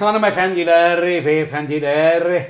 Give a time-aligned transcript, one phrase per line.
[0.00, 2.46] hanımefendiler, beyefendiler,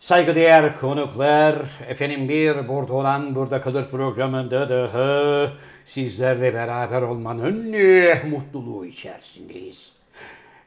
[0.00, 1.56] saygıdeğer konuklar,
[1.88, 5.50] efendim bir burada olan burada kalır programında daha
[5.86, 9.92] sizlerle beraber olmanın eh, mutluluğu içerisindeyiz.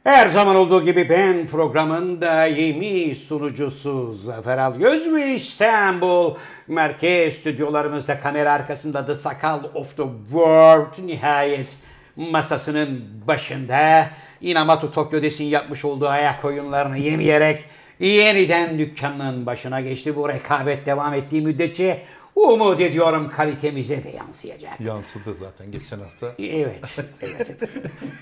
[0.04, 6.36] Her zaman olduğu gibi ben programın daimi sunucusu Zafer Algöz ve İstanbul
[6.68, 11.68] merkez stüdyolarımızda kamera arkasında The Sakal of the World nihayet
[12.16, 14.10] masasının başında
[14.42, 17.66] Inamatu Tokyo Desin yapmış olduğu ayak oyunlarını yemeyerek
[18.00, 20.16] yeniden dükkanın başına geçti.
[20.16, 22.04] Bu rekabet devam ettiği müddetçe
[22.36, 24.82] umut ediyorum kalitemize de yansıyacak.
[24.82, 26.28] Yansıdı zaten geçen hafta.
[26.40, 26.84] Evet,
[27.22, 27.48] evet.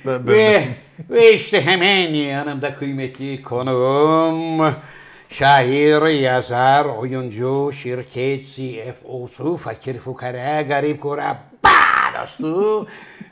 [0.06, 0.68] Ben, Ve,
[1.10, 4.74] ve işte hemen yanımda kıymetli konuğum,
[5.30, 11.70] şair, yazar, oyuncu, şirket CFO'su, fakir fukara, garip kurabba
[12.22, 12.88] dostu,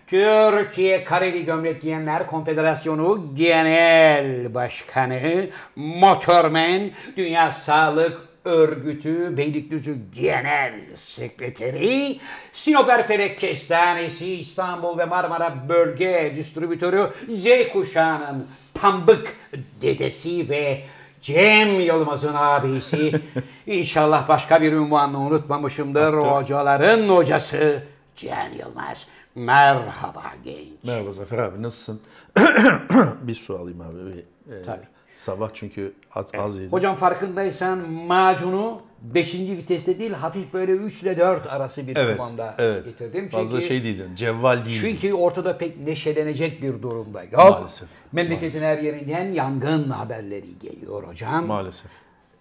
[0.08, 12.20] Türkiye Kareli Gömlek Giyenler Konfederasyonu Genel Başkanı, Motormen, Dünya Sağlık Örgütü Beylikdüzü Genel Sekreteri,
[12.54, 19.36] Sinop Erfelek Kestanesi İstanbul ve Marmara Bölge Distribütörü Z kuşağının pambık
[19.82, 20.82] dedesi ve
[21.22, 23.12] Cem Yılmaz'ın abisi.
[23.68, 26.14] İnşallah başka bir ünvanını unutmamışımdır.
[26.14, 27.84] Hocaların hocası
[28.16, 29.08] Cem Yılmaz.
[29.36, 30.84] Merhaba genç.
[30.84, 32.02] Merhaba Zafer abi nasılsın?
[33.22, 33.98] bir su alayım abi.
[34.06, 34.86] Bir, e, Tabii.
[35.16, 36.72] Sabah çünkü az, az yedim.
[36.72, 39.34] Hocam farkındaysan macunu 5.
[39.34, 42.86] viteste değil hafif böyle 3 ile 4 arası bir evet, kıvamda evet.
[42.86, 43.22] getirdim.
[43.24, 44.80] Çünkü, Fazla şey değildin, cevval değildin.
[44.82, 47.34] çünkü ortada pek neşelenecek bir durumda yok.
[47.34, 51.46] Maalesef, Memleketin her yerinden yangın haberleri geliyor hocam.
[51.46, 51.92] Maalesef.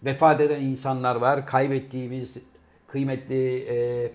[0.04, 1.46] Vefat eden insanlar var.
[1.46, 2.28] Kaybettiğimiz
[2.88, 4.10] kıymetli e,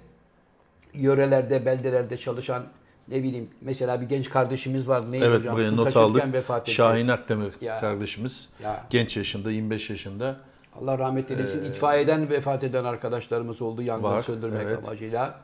[0.93, 2.63] yörelerde, beldelerde çalışan
[3.07, 5.11] ne bileyim mesela bir genç kardeşimiz var.
[5.11, 5.55] Neydi Evet hocam?
[5.55, 6.33] buraya not aldık.
[6.33, 6.71] vefat etti.
[6.71, 7.80] Şahin Akdemir Ya.
[7.80, 8.49] kardeşimiz.
[8.64, 8.86] Ya.
[8.89, 10.37] Genç yaşında, 25 yaşında.
[10.81, 11.64] Allah rahmet eylesin.
[11.65, 14.87] İtfaiyeden vefat eden arkadaşlarımız oldu yangın Var, söndürmek evet.
[14.87, 15.36] amacıyla.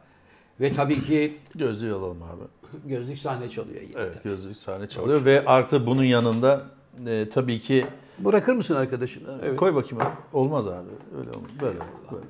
[0.61, 2.43] Ve tabii ki Gözlüğü alalım abi.
[2.89, 3.93] gözlük sahne çalıyor yine.
[3.97, 6.61] Evet gözlük sahne çalıyor ve artı bunun yanında
[7.07, 7.85] e, tabii ki
[8.19, 9.39] Bırakır mısın arkadaşını?
[9.43, 9.57] Evet.
[9.59, 10.09] koy bakayım abi.
[10.33, 10.89] Olmaz abi.
[11.17, 11.51] Öyle olmaz.
[11.61, 11.79] Böyle,
[12.11, 12.25] böyle.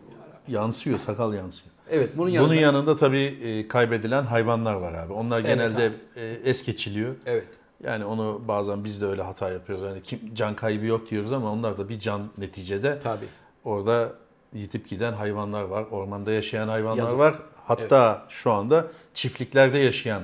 [0.47, 1.74] Yansıyor, sakal yansıyor.
[1.91, 2.49] Evet bunun yanında.
[2.49, 5.13] Bunun yanında tabii e, kaybedilen hayvanlar var abi.
[5.13, 7.15] Onlar Evet genelde e, es geçiliyor.
[7.25, 7.47] Evet.
[7.83, 9.85] Yani onu bazen biz de öyle hata yapıyoruz.
[9.85, 12.99] Hani kim can kaybı yok diyoruz ama onlar da bir can neticede.
[13.03, 13.25] Tabii.
[13.63, 14.11] Orada
[14.53, 15.85] yitip giden hayvanlar var.
[15.91, 17.19] Ormanda yaşayan hayvanlar Yazık.
[17.19, 17.35] var.
[17.67, 20.23] Hatta şu anda çiftliklerde yaşayan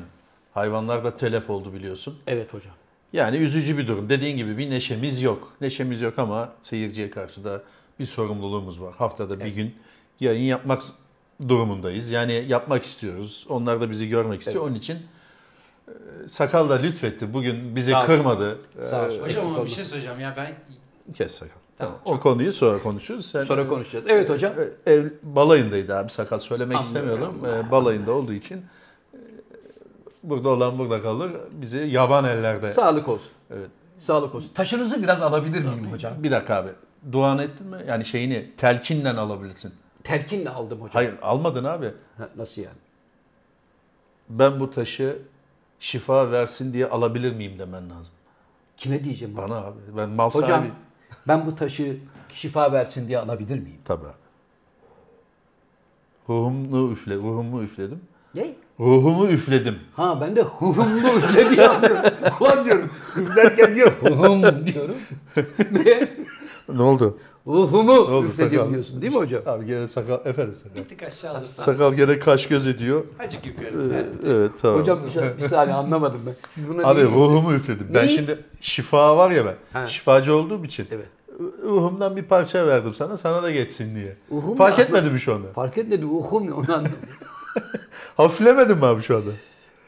[0.53, 2.17] hayvanlar da telef oldu biliyorsun.
[2.27, 2.73] Evet hocam.
[3.13, 4.09] Yani üzücü bir durum.
[4.09, 5.53] Dediğin gibi bir neşemiz yok.
[5.61, 7.61] Neşemiz yok ama seyirciye karşı da
[7.99, 8.93] bir sorumluluğumuz var.
[8.97, 9.75] Haftada bir gün
[10.19, 10.81] yayın yapmak
[11.49, 12.09] durumundayız.
[12.09, 13.45] Yani yapmak istiyoruz.
[13.49, 14.65] Onlar da bizi görmek istiyor.
[14.67, 14.97] Onun için
[15.87, 17.33] e, Sakal da lütfetti.
[17.33, 18.57] Bugün bizi Sağ kırmadı.
[18.89, 19.11] Sağ ol.
[19.11, 20.47] E, Hocam ama bir şey söyleyeceğim ya ben
[21.15, 21.53] Kes Sakal.
[21.77, 22.19] Tamam, Tamam.
[22.19, 23.25] O konuyu sonra konuşuruz.
[23.25, 24.05] Sen, Sonra konuşacağız.
[24.07, 24.53] Evet hocam.
[24.87, 26.39] e, Ev balayındaydı abi Sakal.
[26.39, 27.19] Söylemek Anlıyorum.
[27.21, 27.67] istemiyorum.
[27.67, 28.57] E, balayında olduğu için
[29.13, 29.17] e,
[30.23, 31.31] burada olan burada kalır.
[31.51, 32.73] Bizi yaban ellerde.
[32.73, 33.29] Sağlık olsun.
[33.51, 33.69] Evet.
[33.99, 34.51] Sağlık olsun.
[34.53, 36.13] Taşınızı biraz alabilir miyim hocam?
[36.23, 36.69] Bir dakika abi.
[37.11, 37.77] Duan ettin mi?
[37.87, 39.73] Yani şeyini telkinle alabilirsin.
[40.03, 40.93] Telkinle aldım hocam.
[40.93, 41.91] Hayır almadın abi.
[42.17, 42.77] Ha, nasıl yani?
[44.29, 45.19] Ben bu taşı
[45.79, 48.13] şifa versin diye alabilir miyim demen lazım.
[48.77, 49.37] Kime diyeceğim?
[49.37, 49.79] Bana abi.
[49.97, 50.73] Ben mal Hocam sahibi.
[51.27, 51.97] ben bu taşı
[52.33, 53.79] şifa versin diye alabilir miyim?
[53.85, 54.13] Tabii abi.
[56.29, 58.01] Ruhumu üfle, ruhumu üfledim.
[58.35, 58.53] Ne?
[58.79, 59.75] Ruhumu üfledim.
[59.95, 62.11] Ha ben de hıhımlı üfle diye anlıyorum.
[62.39, 62.89] Ulan diyorum.
[63.17, 64.95] Üflerken diyor hıhım diyorum.
[65.71, 66.09] ne?
[66.69, 67.17] Ne oldu?
[67.47, 68.73] Ruhumu sakal?
[68.73, 69.41] diyorsun değil mi hocam?
[69.45, 70.75] Abi gene sakal, efendim sakal.
[70.75, 73.03] bir tık aşağı alırsan Sakal gene kaş göz ediyor.
[73.19, 73.67] acık yukarı.
[73.93, 74.79] Ee, evet tamam.
[74.79, 76.35] Hocam bir, bir saniye anlamadım ben.
[76.49, 77.87] Siz buna Abi ruhumu üfledim.
[77.93, 78.15] Ben Neyi?
[78.15, 79.55] şimdi şifa var ya ben.
[79.73, 79.87] Ha.
[79.87, 80.87] Şifacı olduğum için.
[80.91, 81.05] Evet.
[81.63, 84.15] Ruhumdan bir parça verdim sana, sana da geçsin diye.
[84.31, 85.47] Ruhum Fark etmedi mi şu anda?
[85.47, 86.91] Fark etmedi uhum ne onu anlamadım.
[88.17, 89.31] Hafiflemedin mi abi şu anda?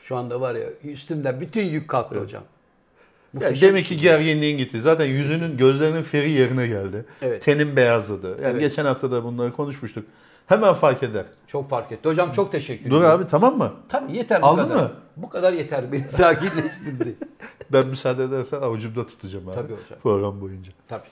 [0.04, 2.44] Şu anda var ya üstümden bütün yük kalktı hocam.
[2.44, 4.82] Ya Muhteşem demek ki gerginliğin gitti.
[4.82, 7.06] Zaten yüzünün, gözlerinin feri yerine geldi.
[7.22, 7.44] Evet.
[7.44, 8.28] Tenin beyazladı.
[8.28, 8.60] Yani Evet.
[8.60, 10.06] geçen hafta da bunları konuşmuştuk.
[10.48, 11.26] Hemen fark eder.
[11.48, 12.10] Çok fark etti.
[12.10, 13.12] Hocam çok teşekkür Dur ederim.
[13.20, 13.72] abi tamam mı?
[13.90, 14.76] Tabii yeter bu Aldın kadar.
[14.76, 14.92] mı?
[15.18, 17.16] Bu kadar yeter beni sakinleştirdi.
[17.72, 19.56] Ben müsaade edersen avucumda tutacağım abi.
[19.56, 20.00] Tabii hocam.
[20.04, 20.72] Program boyunca.
[20.88, 21.08] Tabii.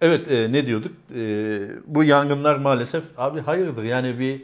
[0.00, 0.92] Evet e, ne diyorduk?
[1.16, 4.42] E, bu yangınlar maalesef abi hayırdır yani bir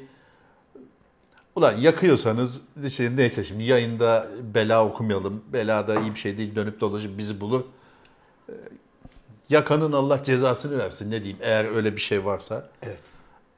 [1.56, 5.43] ulan yakıyorsanız işte neyse şimdi yayında bela okumayalım.
[5.53, 7.61] Bela da iyi bir şey değil dönüp dolaşıp bizi bulur.
[8.49, 8.53] E,
[9.49, 12.69] yakanın Allah cezasını versin ne diyeyim eğer öyle bir şey varsa.
[12.82, 12.99] Evet.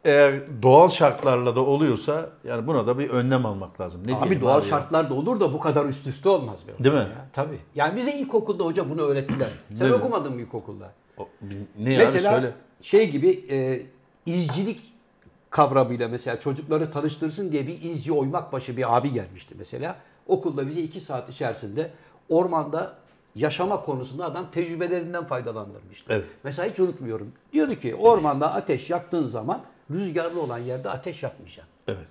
[0.05, 4.03] eğer doğal şartlarla da oluyorsa yani buna da bir önlem almak lazım.
[4.07, 4.69] Ne Abi doğal ya?
[4.69, 6.85] şartlar da olur da bu kadar üst üste olmaz be.
[6.85, 7.01] Değil mi?
[7.01, 7.27] Ya.
[7.33, 7.59] Tabii.
[7.75, 9.51] Yani bize ilkokulda hoca bunu öğrettiler.
[9.69, 9.97] Sen Değil mi?
[9.97, 10.93] okumadın mı ilkokulda?
[11.19, 11.29] O-
[11.79, 12.53] Ne yani mesela söyle.
[12.83, 13.83] şey gibi e,
[14.27, 14.93] izcilik
[15.51, 19.97] kavramıyla mesela çocukları tanıştırsın diye bir izci oymak başı bir abi gelmişti mesela.
[20.27, 21.91] Okulda bize iki saat içerisinde
[22.29, 22.95] ormanda
[23.35, 26.13] yaşama konusunda adam tecrübelerinden faydalandırmıştı.
[26.13, 26.27] Evet.
[26.45, 27.33] Mesela hiç unutmuyorum.
[27.53, 31.75] Diyordu ki ormanda ateş yaktığın zaman rüzgarlı olan yerde ateş yakmayacaksın.
[31.89, 32.09] Evet.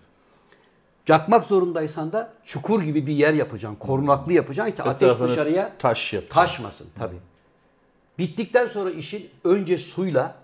[1.08, 3.80] Yakmak zorundaysan da çukur gibi bir yer yapacaksın.
[3.80, 6.24] Korunaklı yapacaksın ki ateş dışarıya taş yap.
[6.30, 7.20] taşmasın tabii.
[8.18, 10.36] Bittikten sonra işin önce suyla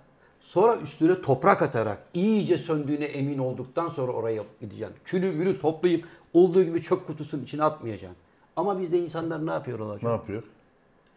[0.43, 4.95] sonra üstüne toprak atarak iyice söndüğüne emin olduktan sonra oraya gideceksin.
[5.05, 8.17] Külü mülü toplayıp olduğu gibi çöp kutusunun içine atmayacaksın.
[8.55, 9.99] Ama bizde insanlar ne yapıyorlar?
[10.03, 10.43] Ne yapıyor?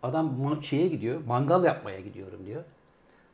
[0.02, 2.62] Adam şeye gidiyor, mangal yapmaya gidiyorum diyor.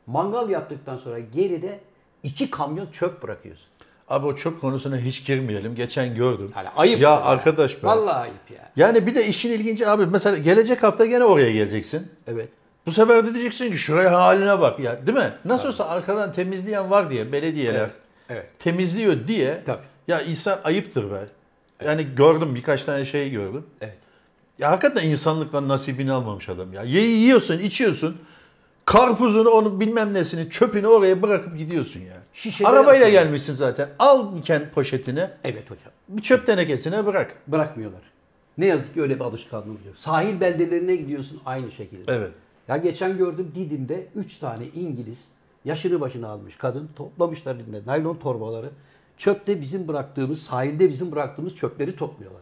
[0.07, 1.79] Mangal yaptıktan sonra geride
[2.23, 3.67] iki kamyon çöp bırakıyorsun.
[4.09, 5.75] Abi o çöp konusuna hiç girmeyelim.
[5.75, 6.51] Geçen gördüm.
[6.55, 7.01] Yani ayıp.
[7.01, 7.87] Ya arkadaş be.
[7.87, 8.71] Vallahi ayıp ya.
[8.75, 12.07] Yani bir de işin ilginci abi mesela gelecek hafta gene oraya geleceksin.
[12.27, 12.49] Evet.
[12.85, 15.33] Bu sefer de diyeceksin ki şuraya haline bak ya değil mi?
[15.45, 17.91] Nasıl olsa arkadan temizleyen var diye belediyeler Evet.
[18.29, 18.45] Evet.
[18.59, 19.61] temizliyor diye.
[19.65, 19.81] Tabii.
[20.07, 21.25] Ya insan ayıptır be.
[21.85, 23.65] Yani gördüm birkaç tane şey gördüm.
[23.81, 23.97] Evet.
[24.59, 26.83] Ya hakikaten insanlıktan nasibini almamış adam ya.
[26.83, 28.17] Ye yiyorsun, içiyorsun.
[28.85, 32.13] Karpuzunu, onu bilmem nesini, çöpünü oraya bırakıp gidiyorsun ya.
[32.33, 33.23] Şişeleri Arabayla atıyor.
[33.23, 33.89] gelmişsin zaten.
[33.99, 35.91] Al bir ken poşetini, Evet hocam.
[36.09, 37.33] bir çöp tenekesine bırak.
[37.47, 38.01] Bırakmıyorlar.
[38.57, 39.97] Ne yazık ki öyle bir alışkanlığımız yok.
[39.97, 42.11] Sahil beldelerine gidiyorsun aynı şekilde.
[42.15, 42.31] Evet.
[42.67, 45.25] Ya geçen gördüm Didim'de 3 tane İngiliz
[45.65, 48.69] yaşını başına almış kadın toplamışlar elinde naylon torbaları.
[49.17, 52.41] Çöpte bizim bıraktığımız, sahilde bizim bıraktığımız çöpleri topluyorlar.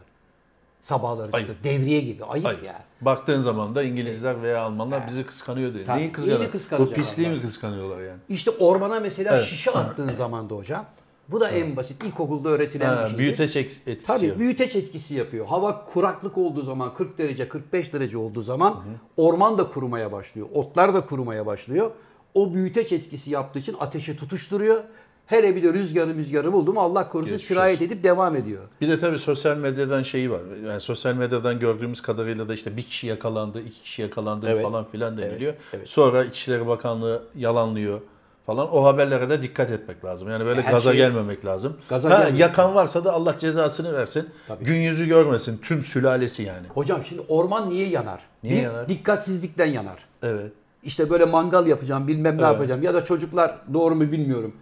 [0.82, 1.48] Sabahları Ayıp.
[1.48, 1.74] çıkıyor.
[1.78, 2.24] Devriye gibi.
[2.24, 2.62] Ayıp, Hayır.
[2.62, 2.84] ya.
[3.00, 5.72] Baktığın zaman da İngilizler veya Almanlar bizi kıskanıyor.
[5.86, 6.40] Tabii, Neyi kıskanıyor?
[6.40, 8.18] neyini Bu pisliği mi kıskanıyorlar yani?
[8.28, 9.44] İşte ormana mesela Evet.
[9.46, 10.86] şişe attığın zaman da hocam.
[11.32, 12.04] Bu da en basit.
[12.04, 13.18] İlkokulda öğretilen bir Ha, şey.
[13.18, 15.46] büyüteç etkisi Tabii büyüteç etkisi yapıyor.
[15.46, 18.80] Hava kuraklık olduğu zaman 40 derece 45 derece olduğu zaman
[19.16, 20.46] orman da kurumaya başlıyor.
[20.54, 21.90] Otlar da kurumaya başlıyor.
[22.34, 24.84] O büyüteç etkisi yaptığı için ateşi tutuşturuyor.
[25.26, 28.62] Hele bir de rüzgarı rüzgarı buldu mu Allah korusun Geçmiş sirayet edip devam ediyor.
[28.80, 30.40] Bir de tabii sosyal medyadan şeyi var.
[30.66, 34.62] Yani sosyal medyadan gördüğümüz kadarıyla da işte bir kişi yakalandı, iki kişi yakalandı Evet.
[34.62, 35.54] falan filan deniliyor.
[35.72, 35.88] evet.
[35.88, 38.00] Sonra İçişleri Bakanlığı yalanlıyor
[38.46, 38.74] falan.
[38.76, 40.30] O haberlere de dikkat etmek lazım.
[40.30, 41.76] Yani böyle Her gaza şey- gelmemek lazım.
[41.88, 44.28] Gaza ha, gelmemek yakan varsa da Allah cezasını versin.
[44.48, 44.64] Tabii.
[44.64, 46.66] Gün yüzü görmesin tüm sülalesi yani.
[46.68, 48.20] Hocam şimdi orman niye yanar?
[48.42, 48.88] Niye Bir, yanar?
[48.88, 50.04] Dikkatsizlikten yanar.
[50.22, 50.52] Evet.
[50.82, 52.52] İşte böyle mangal yapacağım bilmem ne Evet.
[52.52, 54.54] yapacağım ya da çocuklar doğru mu bilmiyorum.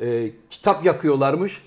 [0.00, 1.62] Ee, kitap yakıyorlarmış.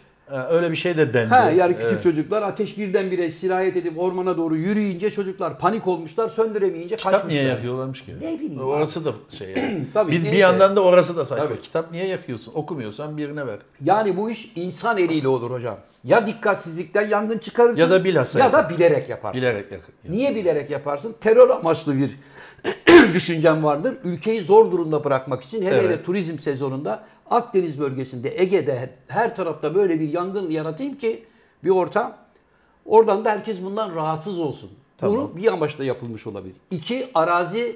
[0.50, 1.30] Öyle bir şey de dendi.
[1.30, 2.04] Ha yani küçük Evet.
[2.04, 7.30] çocuklar ateş birdenbire sirayet edip ormana doğru yürüyünce çocuklar panik olmuşlar söndüremeyince Kitap kaçmışlar.
[7.42, 8.16] niye yakıyorlarmış ki?
[8.22, 9.86] Ne bileyim Orası da şey yani.
[9.94, 11.46] Tabii, bir, bir yandan da orası da saçma.
[11.48, 11.62] Tabii.
[11.62, 12.54] Kitap niye yakıyorsun?
[12.56, 13.60] Okumuyorsan birine ver.
[13.84, 15.78] Yani bu iş insan eliyle olur hocam.
[16.04, 19.42] Ya dikkatsizlikten yangın çıkarırsın Ya da bilhassa ya da bilerek yaparsın.
[19.42, 19.82] Bilerek yak.
[20.10, 21.16] Niye bilerek yaparsın?
[21.22, 22.12] Terör amaçlı bir
[23.14, 23.96] düşüncem vardır.
[24.04, 26.06] Ülkeyi zor durumda bırakmak için hele hele Evet.
[26.06, 31.24] turizm sezonunda Akdeniz bölgesinde, Ege'de her tarafta böyle bir yangın yaratayım ki
[31.64, 32.18] bir ortam.
[32.86, 34.72] Oradan da herkes bundan rahatsız olsun.
[34.98, 35.18] Tamam.
[35.18, 36.56] Bunu bir amaçla yapılmış olabilir.
[36.72, 37.76] İki, arazi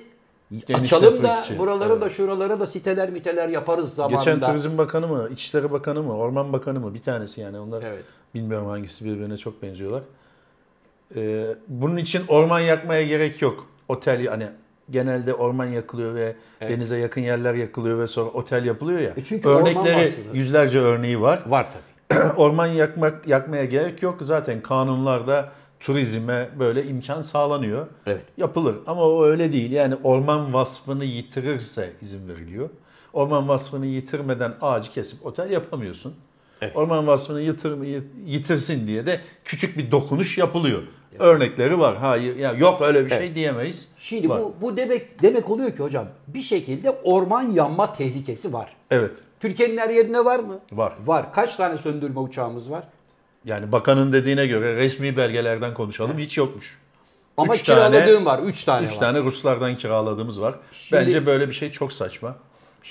[0.73, 1.59] açalım da için.
[1.59, 2.17] buraları da Evet.
[2.17, 4.17] şuralara da siteler miteler yaparız zamanında.
[4.19, 8.03] Geçen Turizm Bakanı mı, İçişleri Bakanı mı, Orman Bakanı mı bir tanesi yani onlar Evet.
[8.35, 10.01] bilmiyorum hangisi birbirine çok benziyorlar.
[11.15, 13.67] Ee, bunun için orman yakmaya gerek yok.
[13.89, 14.47] Otel hani
[14.89, 19.13] genelde orman yakılıyor ve denize yakın yerler yakılıyor ve sonra otel yapılıyor ya.
[19.17, 21.43] E çünkü Örnekleri yüzlerce örneği var.
[21.47, 22.19] Var tabii.
[22.37, 24.17] orman yakmak yakmaya gerek yok.
[24.21, 27.87] Zaten kanunlarda turizme böyle imkan sağlanıyor.
[28.05, 28.21] Evet.
[28.37, 29.71] Yapılır ama o öyle değil.
[29.71, 32.69] Yani orman vasfını yitirirse izin veriliyor.
[33.13, 36.13] Orman vasfını yitirmeden ağacı kesip otel yapamıyorsun.
[36.61, 36.75] Evet.
[36.75, 37.73] Orman vasfını yitir,
[38.25, 40.81] yitirsin diye de küçük bir dokunuş yapılıyor.
[41.19, 41.95] Örnekleri var.
[41.97, 43.35] Hayır ya yok öyle bir şey Evet.
[43.35, 43.87] diyemeyiz.
[43.99, 44.41] Şimdi Var.
[44.41, 48.75] bu, bu demek demek oluyor ki hocam bir şekilde orman yanma tehlikesi var.
[48.91, 49.11] Evet.
[49.39, 50.59] Türkiye'nin her yerinde var mı?
[50.71, 50.93] Var.
[51.05, 51.33] Var.
[51.33, 52.83] Kaç tane söndürme uçağımız var?
[53.45, 56.79] Yani bakanın dediğine göre resmi belgelerden konuşalım hiç yokmuş.
[57.37, 58.39] Ama Üç tane- kiraladığım var.
[58.39, 58.99] 3 tane Üç var.
[58.99, 60.55] tane Ruslardan kiraladığımız var.
[60.73, 62.35] Şimdi- Bence böyle bir şey çok saçma.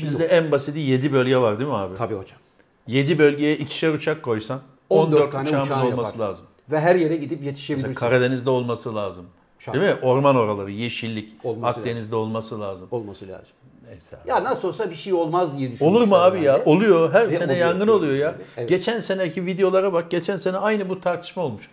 [0.00, 1.94] Bizde en basiti 7 bölge var değil mi abi?
[1.96, 2.38] Tabii hocam.
[2.86, 4.60] 7 bölgeye ikişer uçak koysan
[4.90, 6.26] 14 14, tane uçağımız olması yapar.
[6.28, 6.46] lazım.
[6.72, 7.94] Ve her yere gidip Mesela yetişebilirsin.
[7.94, 9.26] Karadeniz'de olması lazım.
[9.58, 9.74] Şart.
[9.76, 9.94] Değil mi?
[10.02, 12.88] Orman oraları, yeşillik, Olması Akdeniz'de olması lazım.
[12.90, 13.46] olması lazım.
[13.88, 14.30] Neyse abi.
[14.30, 15.86] Ya nasıl olsa bir şey olmaz diye düşünmüşler.
[15.86, 16.52] Olur mu abi ya?
[16.52, 16.70] herhalde.
[16.70, 17.12] Oluyor.
[17.12, 17.58] Her Ve sene oluyor.
[17.66, 18.34] yangın oluyor ya.
[18.56, 18.68] Evet.
[18.68, 20.10] Geçen seneki videolara bak.
[20.10, 21.68] Geçen sene aynı bu tartışma olmuş.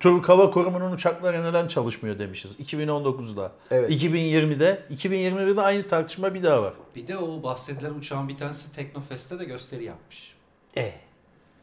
[0.00, 2.56] Türk Hava Kurumu'nun uçakları neden çalışmıyor demişiz.
[2.60, 3.52] 2019'da.
[3.70, 3.90] Evet.
[3.90, 4.82] 2020'de.
[4.94, 6.72] 2021'de aynı tartışma bir daha var.
[6.96, 10.34] Bir de o bahsedilen uçağın bir tanesi Teknofest'te de gösteri yapmış.
[10.76, 10.92] E,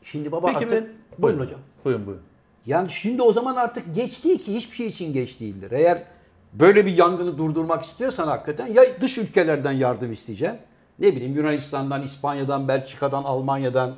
[0.03, 0.71] şimdi baba Peki artık...
[0.71, 0.87] ben...
[1.17, 1.59] Buyurun hocam.
[1.85, 2.23] Buyurun buyurun.
[2.65, 5.71] Yani şimdi o zaman artık geç değil ki hiçbir şey için geç değildir.
[5.71, 6.03] Eğer
[6.53, 10.59] böyle bir yangını durdurmak istiyorsan hakikaten ya dış ülkelerden yardım isteyeceksin.
[10.99, 13.95] Ne bileyim Yunanistan'dan, İspanya'dan, Belçika'dan, Almanya'dan.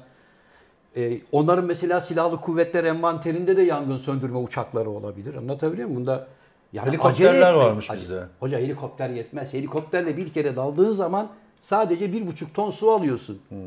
[0.96, 5.36] Ee, onların mesela silahlı kuvvetler envanterinde de yangın söndürme uçakları olabilir.
[5.36, 6.02] Anlatabiliyor muyum?
[6.02, 6.28] Bunda
[6.74, 8.24] yani Helikopterler etmek- varmış Acele- bizde.
[8.40, 9.54] Hoca helikopter yetmez.
[9.54, 11.30] Helikopterle bir kere daldığın zaman
[11.62, 13.40] sadece bir buçuk ton su alıyorsun.
[13.50, 13.58] Hmm.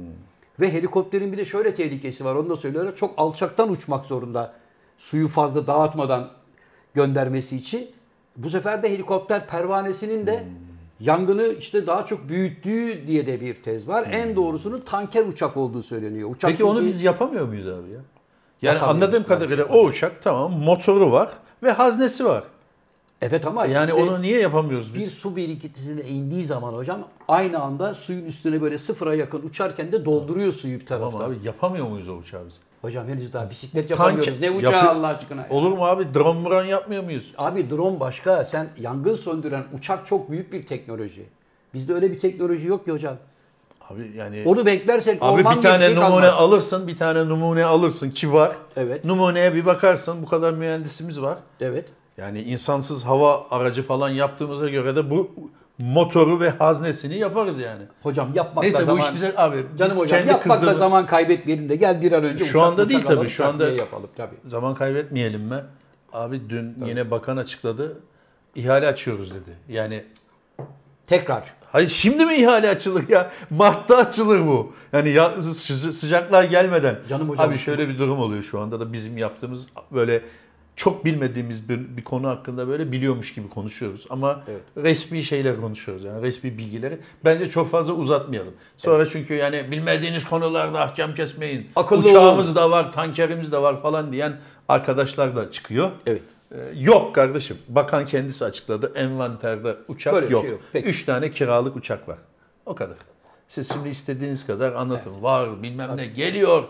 [0.61, 2.35] Ve helikopterin bir de şöyle tehlikesi var.
[2.35, 2.97] Onu da söylüyorlar.
[2.97, 4.53] Çok alçaktan uçmak zorunda.
[4.99, 6.29] Suyu fazla dağıtmadan
[6.95, 7.91] göndermesi için.
[8.37, 10.47] Bu sefer de helikopter pervanesinin de Hmm.
[11.01, 14.09] yangını işte daha çok büyüttüğü diye de bir tez var.
[14.13, 16.31] En doğrusunun tanker uçak olduğu söyleniyor.
[16.31, 16.57] Uçak Hmm.
[16.57, 18.01] Peki onu biz yapamıyor muyuz abi ya?
[18.63, 21.29] Yani anladığım kadarıyla o uçak tamam motoru var
[21.63, 22.45] ve haznesi var.
[23.23, 25.11] Evet ama Yani işte onu niye yapamıyoruz bir biz?
[25.11, 30.53] su birikintisine indiği zaman hocam aynı anda suyun üstüne böyle sıfıra yakın uçarken de dolduruyor
[30.53, 31.11] suyu bir taraftan.
[31.19, 32.61] Tamam abi yapamıyor muyuz o uçağı biz?
[32.85, 34.41] Hocam henüz daha bisiklet Tank- yapamıyoruz.
[34.41, 35.47] Ne uçağı yapı- Allah aşkına.
[35.51, 36.15] Olur mu abi?
[36.15, 37.33] Drone muran yapmıyor muyuz?
[37.39, 38.45] Abi drone başka.
[38.45, 41.27] Sen yangın söndüren uçak çok büyük bir teknoloji.
[41.75, 43.17] Bizde öyle bir teknoloji yok ki hocam.
[43.91, 46.33] Abi yani Onu beklersek Abi orman bir tane numune kalmaz.
[46.37, 48.53] alırsın, bir tane numune alırsın ki var.
[48.77, 49.05] Evet.
[49.05, 51.39] Numuneye bir bakarsın bu kadar mühendisimiz var.
[51.61, 51.89] Evet.
[52.19, 55.31] Yani insansız hava aracı falan yaptığımıza göre de bu
[55.79, 57.83] motoru ve haznesini yaparız yani.
[58.03, 59.05] Hocam yapmakla Neyse bu zaman...
[59.09, 62.59] iş bize abi Canım hocam yapmakla kızdığımız zaman kaybetmeyelim de gel bir an önce Şu
[62.59, 64.35] uçak, anda uçak değil tabii, şu anda- yapalım tabii.
[64.47, 65.65] zaman kaybetmeyelim mi?
[66.13, 68.01] Abi dün yine bakan açıkladı.
[68.55, 69.51] ihale açıyoruz dedi.
[69.69, 70.05] Yani
[71.07, 71.55] Tekrar.
[71.73, 73.31] Hayır şimdi mi ihale açılır ya?
[73.51, 74.73] Mart'ta açılır bu.
[74.93, 76.97] Yani ya, sı- sıcaklar gelmeden.
[77.09, 80.23] Canım hocam- Abi şöyle bir durum oluyor şu anda da bizim yaptığımız böyle
[80.77, 84.07] çok bilmediğimiz bir, bir konu hakkında böyle biliyormuş gibi konuşuyoruz.
[84.11, 84.61] Ama Evet.
[84.77, 86.99] resmi şeyler konuşuyoruz yani resmi bilgileri.
[87.25, 88.55] Bence çok fazla uzatmayalım.
[88.77, 91.67] Sonra çünkü yani bilmediğiniz konularda ahkam kesmeyin.
[91.77, 92.55] Akıllı Uçağımız olun.
[92.55, 94.37] da var, tankerimiz de var falan diyen
[94.69, 95.91] arkadaşlar da çıkıyor.
[96.07, 96.23] Evet.
[96.53, 97.59] Ee, Yok kardeşim.
[97.69, 98.93] Bakan kendisi açıkladı.
[98.97, 100.43] Envanterde uçak Böyle yok.
[100.43, 100.61] şey yok.
[100.73, 100.89] Peki.
[100.89, 102.19] Üç tane kiralık uçak var.
[102.67, 102.97] O kadar.
[103.49, 105.23] Siz şimdi istediğiniz kadar anlatın.
[105.23, 106.65] Var bilmem ne geliyor.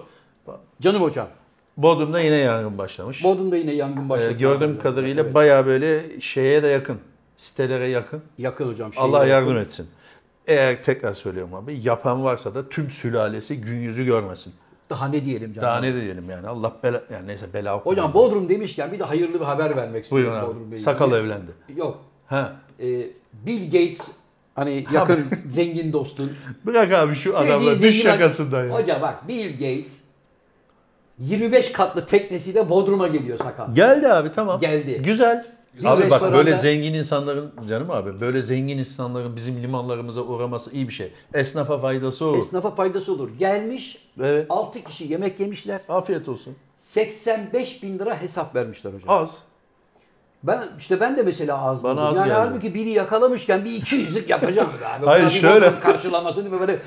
[0.81, 1.29] Canım hocam.
[1.77, 3.25] Bodrum'da yine yangın başlamış.
[3.25, 4.33] Bodrum'da yine yangın Ee, başladı.
[4.33, 5.35] gördüğüm kadarıyla Evet.
[5.35, 6.99] bayağı böyle şeye de yakın.
[7.37, 8.23] Sitelere yakın.
[8.39, 8.91] yakın hocam.
[8.97, 9.31] Allah yakın.
[9.31, 9.87] yardım etsin.
[10.47, 14.53] Eğer tekrar söylüyorum abi yapan varsa da tüm sülalesi gün yüzü görmesin.
[14.91, 15.69] Daha ne diyelim canım.
[15.69, 18.15] Daha ne diyelim yani Allah bela yani neyse bela Hocam okumayalım.
[18.15, 20.31] Bodrum demişken bir de hayırlı bir haber vermek istiyorum.
[20.33, 20.71] Buyurun Bodrum abi.
[20.73, 21.21] Bey'le Sakal ilgili.
[21.25, 21.51] evlendi.
[21.77, 22.01] Yok.
[22.27, 22.53] Ha.
[22.81, 24.09] Ee, Bill Gates
[24.55, 26.33] hani yakın zengin dostun.
[26.67, 28.75] Bırak abi şu adamla düş şakasından ya.
[28.75, 30.04] Hoca bak Bill Gates
[31.19, 33.75] 25 katlı teknesiyle Bodrum'a geliyor sakal.
[33.75, 34.61] Geldi abi tamam.
[34.61, 35.03] Geldi.
[35.05, 35.47] Güzel.
[35.77, 40.89] Bizim abi bak böyle zengin insanların canım abi böyle zengin insanların bizim limanlarımıza uğraması iyi
[40.89, 41.13] bir şey.
[41.35, 42.39] Esnafa faydası olur.
[42.39, 43.29] Esnafa faydası olur.
[43.39, 44.47] Gelmiş Evet.
[44.51, 45.81] 6 kişi yemek yemişler.
[45.89, 46.55] Afiyet olsun.
[46.85, 49.09] 85 bin lira hesap vermişler hocam.
[49.09, 49.39] Az.
[50.43, 52.07] Ben işte ben de mesela az Bana buldum.
[52.07, 52.39] az yani geldi.
[52.39, 54.69] halbuki biri yakalamışken bir 200'lük yapacağım
[54.99, 55.07] abi.
[55.07, 55.81] Hayır, şöyle.
[55.81, 56.79] Karşılamasını böyle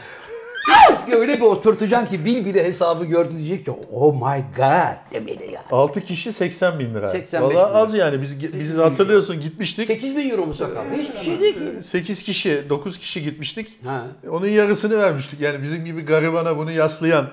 [1.12, 5.66] öyle bir oturtacaksın ki Bil bile hesabı gördü diyecek ki oh my god demeli yani.
[5.72, 7.08] 6 kişi 80 bin lira.
[7.08, 8.22] 85 Valla bin az yani.
[8.22, 9.88] Biz, biz hatırlıyorsun gitmiştik.
[9.88, 10.84] 8 bin euro mu sakal?
[10.98, 11.84] Hiçbir şey değil ki.
[11.84, 13.80] 8 kişi, 9 kişi gitmiştik.
[13.86, 14.04] Ha.
[14.30, 15.42] Onun yarısını vermiştik.
[15.42, 17.28] Yani bizim gibi garibana bunu yaslayan.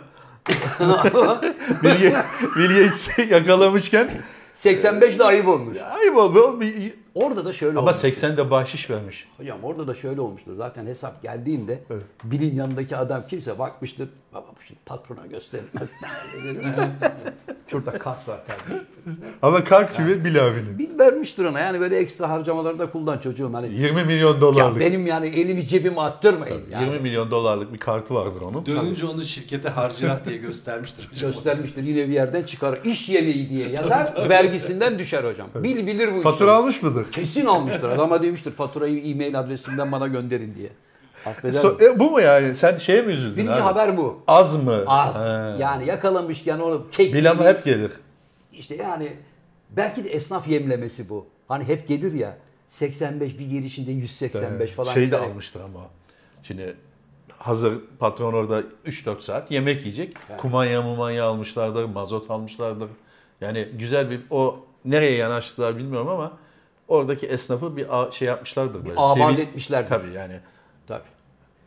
[1.83, 2.13] Bill
[2.57, 4.11] Gates'i yakalamışken
[4.55, 5.77] 85 de ayıp olmuş.
[5.95, 6.61] ayıp oldu.
[7.15, 7.97] Orada da şöyle Ama olmuş.
[7.97, 9.29] 80 de bahşiş vermiş.
[9.37, 10.55] Hocam orada da şöyle olmuştu.
[10.57, 12.03] Zaten hesap geldiğinde Evet.
[12.25, 14.09] Bill'in yanındaki adam kimse bakmıştır.
[14.35, 15.89] Baba bu şimdi patrona gösterilmez.
[17.71, 18.87] Şurada kart var kardeşim.
[19.43, 20.79] Ama kalk gibi Bill abinin.
[20.79, 21.61] Bil vermiştir ona.
[21.61, 23.51] Yani böyle ekstra harcamaları da kullan çocuğum.
[23.53, 24.81] Hani 20 milyon ya dolarlık.
[24.81, 26.63] benim yani elimi cebime attırmayın.
[26.71, 28.67] Yani 20 milyon dolarlık bir kartı vardır onun.
[28.67, 31.33] Dönünce onu şirkete harcayacak diye göstermiştir hocam.
[31.33, 32.79] göstermiştir yine bir yerden çıkar.
[32.85, 34.29] İş yemeği diye yazar.
[34.31, 35.49] vergisinden düşer hocam.
[35.55, 36.23] Bil bilir bu işi.
[36.23, 37.13] Fatura almış mıdır?
[37.13, 37.89] Kesin almıştır.
[37.89, 40.69] Adama demiştir faturayı e-mail adresimden bana gönderin diye.
[41.27, 42.57] Affeder So- e, bu mu yani?
[42.57, 43.61] Sen şeye mi üzüldün Birinci abi?
[43.61, 44.23] haber bu.
[44.27, 44.83] Az mı?
[44.87, 45.17] Az.
[45.17, 45.63] He.
[45.63, 47.91] Yani yakalamışken onu kek Bil ama gibi- hep gelir.
[48.53, 49.17] İşte yani
[49.71, 51.27] belki de esnaf yemlemesi bu.
[51.49, 52.37] Hani hep gelir ya
[52.69, 54.93] 85 bir gelişinde 185 falan.
[54.93, 55.29] Şey de giderek.
[55.31, 55.81] almıştır ama.
[56.43, 56.77] Şimdi
[57.39, 60.17] hazır patron orada 3-4 saat yemek yiyecek.
[60.39, 62.89] Kumanya mumanya almışlardır, mazot almışlardır.
[63.41, 66.33] Yani güzel bir o nereye yanaştılar bilmiyorum ama
[66.89, 68.95] oradaki esnafı bir şey yapmışlardır böyle.
[69.01, 69.89] Abat Sevin- etmişlerdir.
[69.89, 70.35] Tabii yani
[70.89, 71.03] Tabii.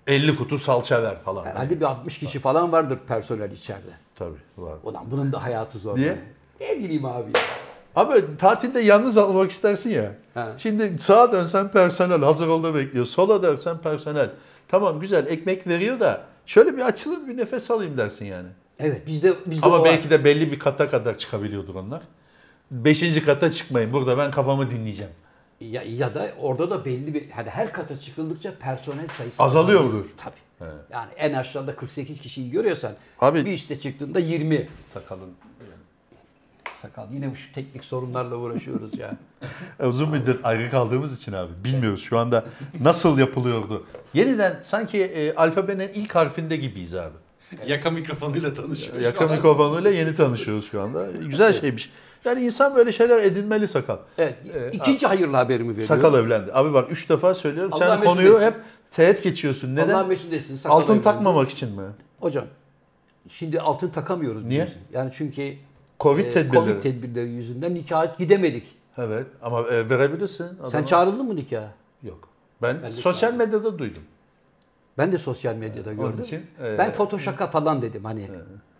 [0.07, 1.45] 50 kutu salça ver falan.
[1.45, 3.91] Herhalde bir 60 kişi falan vardır personel içeride.
[4.15, 4.75] Tabii var.
[4.83, 5.97] Ulan bunun da hayatı zor.
[5.97, 6.17] Niye?
[6.61, 7.31] Ne bileyim abi.
[7.95, 10.11] Abi tatilde yalnız almak istersin ya.
[10.33, 10.53] Ha.
[10.57, 13.05] Şimdi sağa dönsen personel hazır oldu bekliyor.
[13.05, 14.29] Sola dönsen personel.
[14.67, 18.47] Tamam güzel ekmek veriyor da şöyle bir açılır bir nefes alayım dersin yani.
[18.79, 22.01] Evet bizde bizde Ama belki de belli bir kata kadar çıkabiliyordur onlar.
[22.71, 23.93] Beşinci kata çıkmayın.
[23.93, 25.11] Burada ben kafamı dinleyeceğim.
[25.61, 30.05] Ya, ya da orada da belli bir hani her kata çıkıldıkça personel sayısı Azalıyor mudur?
[30.17, 30.69] Tabii.
[30.91, 34.67] Yani en aşağıda 48 kişiyi görüyorsan Abi- bir üste çıktığında 20.
[34.93, 35.29] Sakalın.
[36.81, 39.17] Sakal yine şu teknik sorunlarla uğraşıyoruz ya.
[39.87, 42.45] Uzun müddet ayrı kaldığımız için abi bilmiyoruz şu anda
[42.79, 43.85] nasıl yapılıyordu.
[44.13, 47.15] Yeniden sanki e, alfabenin ilk harfinde gibiyiz abi.
[47.67, 49.03] Yaka mikrofonuyla tanışıyoruz.
[49.03, 51.11] Yaka mikrofonuyla yeni tanışıyoruz şu anda.
[51.11, 51.89] Güzel şeymiş.
[52.25, 53.97] Yani insan böyle şeyler edinmeli sakal.
[54.17, 54.35] Evet.
[54.73, 55.95] ikinci hayırlı haberimi veriyorum.
[55.95, 56.53] Sakal evlendi.
[56.53, 57.71] Abi bak üç defa söylüyorum.
[57.73, 58.45] Allah Sen konuyu etsin.
[58.45, 58.55] hep
[58.91, 59.75] teğet geçiyorsun.
[59.75, 59.93] Neden?
[59.93, 60.55] Allah mesut etsin.
[60.57, 61.03] sakal Altın evlendi.
[61.03, 61.83] takmamak için mi?
[62.19, 62.45] Hocam
[63.29, 64.41] şimdi altın takamıyoruz.
[64.45, 64.49] Niye?
[64.49, 64.81] biliyorsun.
[64.93, 65.53] Yani çünkü
[65.99, 66.65] Covid e, tedbirleri.
[66.65, 68.77] Covid tedbirleri yüzünden nikaha gidemedik.
[68.97, 70.47] Evet ama e, verebilirsin.
[70.61, 70.85] Sen adama.
[70.85, 71.71] çağrıldın mı nikaha?
[72.03, 72.29] Yok.
[72.61, 74.03] Ben, Ben sosyal medyada duydum.
[74.97, 76.21] Ben de sosyal medyada Onun gördüm.
[76.23, 78.29] için, e, ben foto şaka falan dedim hani.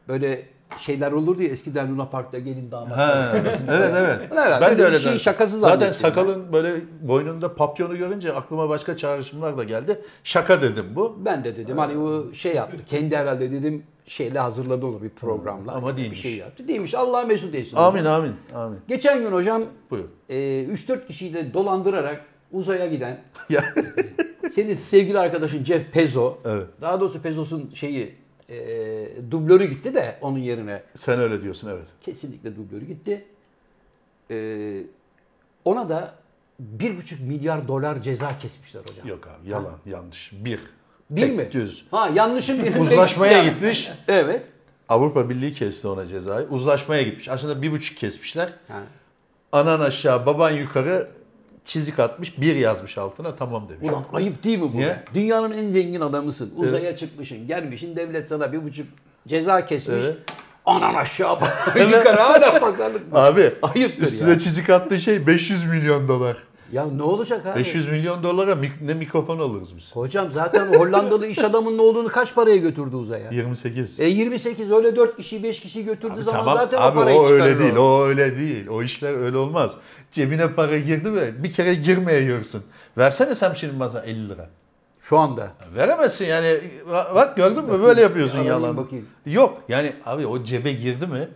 [0.08, 0.46] Böyle
[0.80, 2.98] şeyler olurdu ya eskiden Luna Park'ta gelin damat.
[2.98, 3.32] Ha,
[3.70, 4.32] evet evet.
[4.32, 8.98] Herhalde ben de öyle bir şey şakası Zaten sakalın böyle boynunda papyonu görünce aklıma başka
[8.98, 10.02] çağrışımlar da geldi.
[10.24, 11.20] Şaka dedim bu.
[11.26, 12.86] Ben de dedim hani bu şey yaptı.
[12.86, 15.72] Kendi herhalde dedim şeyle hazırladı onu bir programla.
[15.72, 16.22] Ama bir değilmiş.
[16.22, 16.68] şey yaptı.
[16.68, 16.94] Değilmiş.
[16.94, 17.78] Allah mesut etsin.
[17.78, 18.14] Amin hocam.
[18.14, 18.80] amin amin.
[18.88, 20.06] Geçen gün hocam Buyur.
[20.30, 22.22] e, 3-4 kişiyi de dolandırarak
[22.52, 23.20] uzaya giden
[24.56, 26.38] senin sevgili arkadaşın Jeff Pezo.
[26.46, 26.66] Evet.
[26.82, 28.16] Daha doğrusu Pezo'sun şeyi
[28.50, 30.84] e, dublörü gitti de onun yerine.
[30.96, 31.86] Sen öyle diyorsun evet.
[32.02, 33.26] Kesinlikle dublörü gitti.
[34.32, 34.84] Ee,
[35.66, 36.14] ona da
[36.80, 39.08] 1,5 milyar dolar ceza kesmişler hocam.
[39.08, 40.32] Yok abi yalan yanlış.
[40.34, 40.60] Bir.
[41.10, 41.50] Bir Tek mi?
[41.52, 41.86] Düz.
[41.92, 42.82] Ha yanlışım benim.
[42.82, 43.90] Uzlaşmaya gitmiş.
[44.08, 44.44] Evet.
[44.90, 46.48] Avrupa Birliği kesti ona cezayı.
[46.48, 47.30] Uzlaşmaya gitmiş.
[47.30, 48.54] Aslında bir buçuk kesmişler.
[48.68, 48.84] Ha.
[49.52, 51.08] Anan aşağı baban yukarı
[51.68, 52.42] çizik atmış.
[52.42, 53.90] Bir yazmış altına tamam demiş.
[53.90, 54.78] Ulan ayıp değil mi bu?
[54.78, 55.04] Niye?
[55.14, 56.54] Dünyanın en zengin adamısın.
[56.56, 57.48] Uzaya çıkmışsın.
[57.48, 58.88] Gelmişsin devlet sana bir buçuk
[59.28, 59.98] ceza kesmiş.
[60.04, 60.18] Evet.
[60.66, 61.74] Anan aşağı bak.
[61.76, 63.20] Yukarı hala pazarlık mı?
[63.20, 64.40] Abi Ayıptır üstüne ya.
[64.40, 66.38] çizik attığı şey 500 milyon dolar.
[66.72, 67.60] Ya ne olacak abi?
[67.60, 69.92] 500 milyon dolara mik- ne mikrofon alırız biz?
[69.94, 73.32] Hocam zaten Hollandalı iş adamının olduğunu kaç paraya götürdü uzaya?
[73.32, 74.00] 28.
[74.00, 77.28] E 28 öyle 4 kişi 5 kişi götürdüğü zaman tamam zaten abi o parayı o
[77.30, 77.76] öyle değil.
[77.76, 78.04] o.
[78.06, 78.68] Öyle değil.
[78.68, 79.72] O işler öyle olmaz.
[80.12, 82.64] Cebine para girdi mi bir kere girmeye yiyorsun.
[82.98, 84.50] Versene sen şimdi bana 50 lira.
[85.02, 85.48] Şu anda.
[85.76, 86.60] Veremezsin yani.
[87.16, 88.78] Bak gördün mü böyle yapıyorsun arayayım yalan.
[88.78, 89.06] bakayım.
[89.26, 91.28] Yok yani abi o cebe girdi mi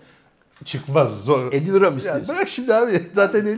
[0.66, 1.24] çıkmaz.
[1.24, 1.52] Zor.
[1.54, 2.28] 50 lira mı Ya istiyorsun?
[2.28, 3.58] bırak şimdi abi zaten 50.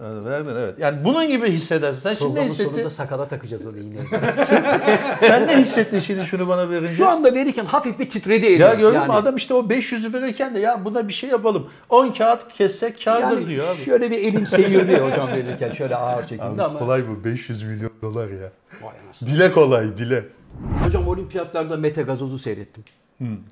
[0.00, 0.74] Evet, Verdin evet.
[0.78, 2.00] Yani bunun gibi hissedersin.
[2.00, 2.70] Sen şimdi ne Programın hissettin?
[2.70, 4.00] sonunda sakala takacağız onu yine.
[5.20, 6.94] Sen ne hissettin şimdi şunu bana verince?
[6.94, 8.60] Şu anda verirken hafif bir titredi elim.
[8.60, 11.70] Ya gördün yani, mü adam işte o 500'ü verirken de ya buna bir şey yapalım.
[11.88, 13.76] 10 kağıt kessek kârdır yani diyor abi.
[13.76, 16.78] Şöyle bir elim seyirdi hocam verirken şöyle ağır çekildi Abi ama.
[16.78, 18.52] kolay bu 500 milyon dolar ya.
[18.82, 19.28] Vay anasını.
[19.28, 20.24] Dile kolay dile.
[20.84, 22.84] Hocam olimpiyatlarda Mete Gazoz'u seyrettim.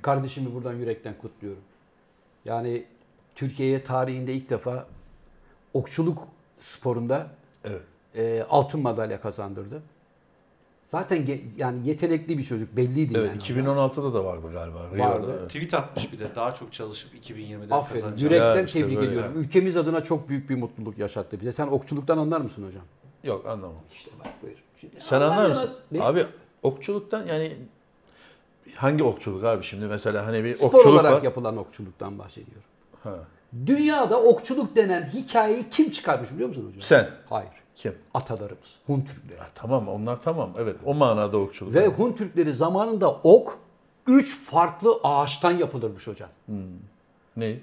[0.02, 1.62] Kardeşimi buradan yürekten kutluyorum.
[2.44, 2.85] Yani
[3.35, 4.87] Türkiye'ye tarihinde ilk defa
[5.74, 6.18] okçuluk
[6.58, 7.26] sporunda
[7.64, 7.82] Evet.
[8.16, 9.82] e, altın madalya kazandırdı.
[10.90, 13.62] Zaten ge- yani yetenekli bir çocuk belliydi Evet yani.
[13.66, 14.78] 2016'da da vardı galiba.
[14.94, 15.34] Rio'da, Vardı.
[15.38, 15.46] evet.
[15.46, 18.00] Tweet atmış bir de daha çok çalışıp 2020'de Aferin.
[18.00, 18.32] kazanacağım.
[18.32, 19.08] Yürekten Ya işte tebrik böyle.
[19.10, 19.32] ediyorum.
[19.37, 21.52] Ülkemiz adına çok büyük bir mutluluk yaşattı bize.
[21.52, 22.82] Sen okçuluktan anlar mısın hocam?
[23.24, 23.80] Yok anlamam.
[23.94, 24.56] İşte bak buyur.
[24.80, 25.70] Şimdi Sen anlar mısın?
[25.92, 26.02] Ne?
[26.02, 26.26] Abi
[26.62, 27.52] okçuluktan yani
[28.74, 31.22] hangi okçuluk abi şimdi mesela hani bir Spor okçuluk olarak var.
[31.22, 32.62] yapılan okçuluktan bahsediyorum.
[33.04, 33.14] Ha.
[33.66, 36.82] Dünyada okçuluk denen hikayeyi kim çıkarmış biliyor musun hocam?
[36.82, 37.06] Sen.
[37.30, 37.50] Hayır.
[37.76, 37.94] Kim?
[38.14, 38.68] Atalarımız.
[38.86, 39.38] Hun Türkleri.
[39.40, 41.74] Ha, tamam onlar tamam evet o manada okçuluk.
[41.74, 43.58] Ve Hun Türkleri zamanında ok
[44.06, 46.28] üç farklı ağaçtan yapılırmış hocam.
[47.36, 47.56] Ne?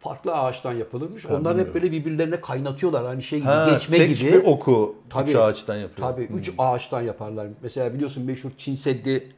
[0.00, 1.24] Farklı ağaçtan yapılırmış.
[1.24, 1.74] Ha, Onlar hep bilmiyorum.
[1.74, 3.04] böyle birbirlerine kaynatıyorlar.
[3.06, 4.32] Hani şey gibi Ha, geçme tek gibi.
[4.32, 5.30] bir oku Tabii.
[5.30, 6.08] üç ağaçtan yapıyor.
[6.08, 7.46] Tabii üç ağaçtan yaparlar.
[7.62, 9.32] Mesela biliyorsun meşhur Çin Seddi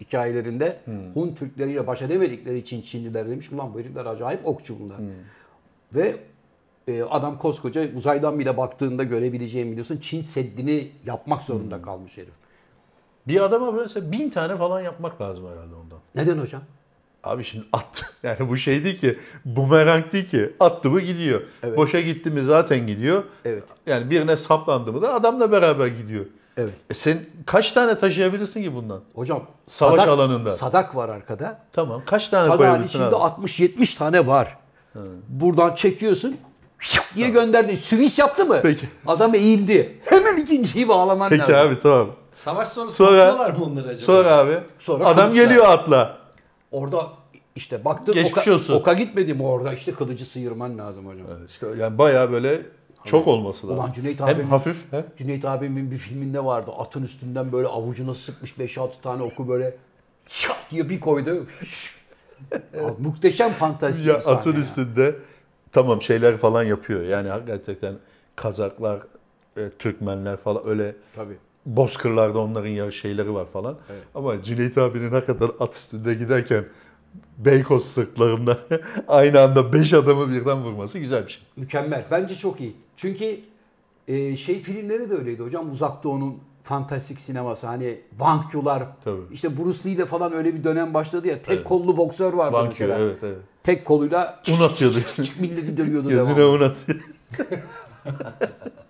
[0.00, 0.80] hikayelerinde
[1.14, 4.96] Hun Türkleriyle baş edemedikleri için Çinliler demiş ulan bu herifler acayip okçu bunlar.
[5.94, 6.16] Ve
[6.88, 12.34] e, adam koskoca uzaydan bile baktığında görebileceğim biliyorsun Çin Seddi'ni yapmak zorunda kalmış herif.
[13.28, 15.98] Bir adama mesela bin tane falan yapmak lazım herhalde ondan.
[16.14, 16.62] Neden hocam?
[17.24, 18.14] Abi şimdi at.
[18.22, 19.18] Yani bu şey değil ki.
[19.44, 20.52] Bumerang değil ki.
[20.60, 21.42] Attı mı gidiyor.
[21.62, 21.78] Evet.
[21.78, 23.24] Boşa gitti mi zaten gidiyor.
[23.44, 23.64] Evet.
[23.86, 26.26] Yani birine saplandı mı da adamla beraber gidiyor.
[26.56, 26.74] Evet.
[26.90, 29.00] E sen kaç tane taşıyabilirsin ki bundan?
[29.14, 30.50] Hocam Savaş sadak- alanında.
[30.56, 31.58] Sadak var arkada.
[31.72, 32.02] Tamam.
[32.06, 33.14] Kaç tane Sadağın koyabilirsin içinde abi?
[33.14, 34.56] 60-70 tane var.
[35.28, 36.36] Buradan çekiyorsun
[37.16, 37.76] diye gönderdin.
[37.76, 38.60] Süvis yaptı mı?
[38.62, 38.88] Peki.
[39.06, 40.00] Adam eğildi.
[40.04, 41.54] Hemen ikinciyi bağlaman Peki lazım.
[41.70, 42.08] abi tamam.
[42.32, 44.04] Savaş sonrası Sonra- topluyorlar mı onları acaba?
[44.04, 44.58] Sonra abi.
[44.78, 45.42] Sonra adam kılıçla.
[45.44, 46.18] geliyor atla.
[46.70, 47.08] Orada
[47.56, 48.74] işte baktın Geçmiş oka, olsun.
[48.74, 51.26] oka gitmedi mi orada işte kılıcı sıyırman lazım hocam.
[51.38, 52.62] Evet, İşte yani bayağı böyle
[53.04, 53.78] Çok olması lazım.
[53.80, 56.70] Ulan Cüneyt Hem abinin- hafif hem Cüneyt abimin bir filminde vardı.
[56.78, 59.76] Atın üstünden böyle avucuna sıkmış 5-6 tane oku böyle
[60.28, 61.46] şak diye bir koydu.
[62.74, 64.58] Abi, muhteşem fantastik ya bir sahne atın ya.
[64.58, 65.14] üstünde
[65.72, 67.02] tamam şeyler falan yapıyor.
[67.02, 67.94] Yani gerçekten
[68.36, 69.00] Kazaklar,
[69.56, 71.36] e, Türkmenler falan öyle Tabii.
[71.66, 73.76] bozkırlarda onların ya şeyleri var falan.
[73.92, 74.02] Evet.
[74.14, 76.64] Ama Cüneyt abinin hakikaten at üstünde giderken
[77.38, 78.58] Beykoz sırtlarında
[79.08, 81.42] aynı anda 5 adamı birden vurması güzel bir şey.
[81.56, 82.04] Mükemmel.
[82.10, 82.76] Bence çok iyi.
[82.96, 83.40] Çünkü
[84.08, 85.70] e, şey filmleri de öyleydi hocam.
[85.72, 87.66] Uzak Doğu'nun fantastik sineması.
[87.66, 88.00] Hani.
[89.04, 89.20] Tabii.
[89.32, 91.42] İşte Bruce Lee ile falan öyle bir dönem başladı ya.
[91.42, 91.64] Tek Evet.
[91.64, 93.04] kollu boksör vardı Bankiyo mesela.
[93.04, 93.38] evet evet.
[93.62, 94.96] Tek koluyla Un atıyordu.
[95.40, 96.98] milleti dövüyordu Gözüne un atıyor.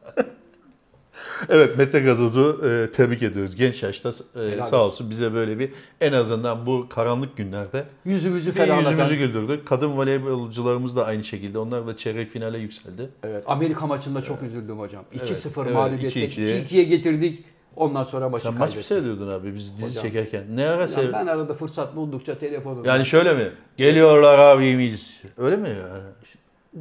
[1.49, 3.57] evet Mete Gazoz'u e, tebrik ediyoruz.
[3.57, 4.90] Genç yaşta e, Helal sağ olsun.
[4.90, 5.70] olsun bize böyle bir
[6.01, 8.90] en azından bu karanlık günlerde Yüzümüzü bir ferahlatan.
[8.90, 9.61] yüzümüzü güldürdü.
[9.64, 11.59] Kadın voleybolcularımız da aynı şekilde.
[11.59, 13.09] Onlar da çeyrek finale yükseldi.
[13.23, 13.44] Evet.
[13.47, 15.05] Amerika maçında çok üzüldüm hocam.
[15.14, 16.62] 2-0 evet, mağlubiyette 2-2'ye.
[16.64, 17.44] 2-2'ye getirdik.
[17.77, 18.77] Ondan sonra maçı Sen maç kaybettik.
[18.79, 20.03] mı seyrediyordun abi biz dizi Hocam.
[20.03, 20.44] çekerken?
[20.57, 21.27] Ne ara seyrediyordun?
[21.27, 22.85] ben arada fırsat buldukça telefonum.
[22.85, 23.49] Yani şöyle mi?
[23.77, 25.20] Geliyorlar abimiz.
[25.38, 26.03] Öyle mi yani?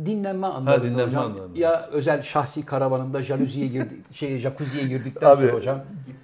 [0.05, 1.23] Dinlenme anlarında dinlenme hocam.
[1.31, 1.59] anlarında.
[1.59, 5.79] Ya özel şahsi karavanımda jaluziye girdik, şey jacuzziye girdikten Abi, sonra hocam.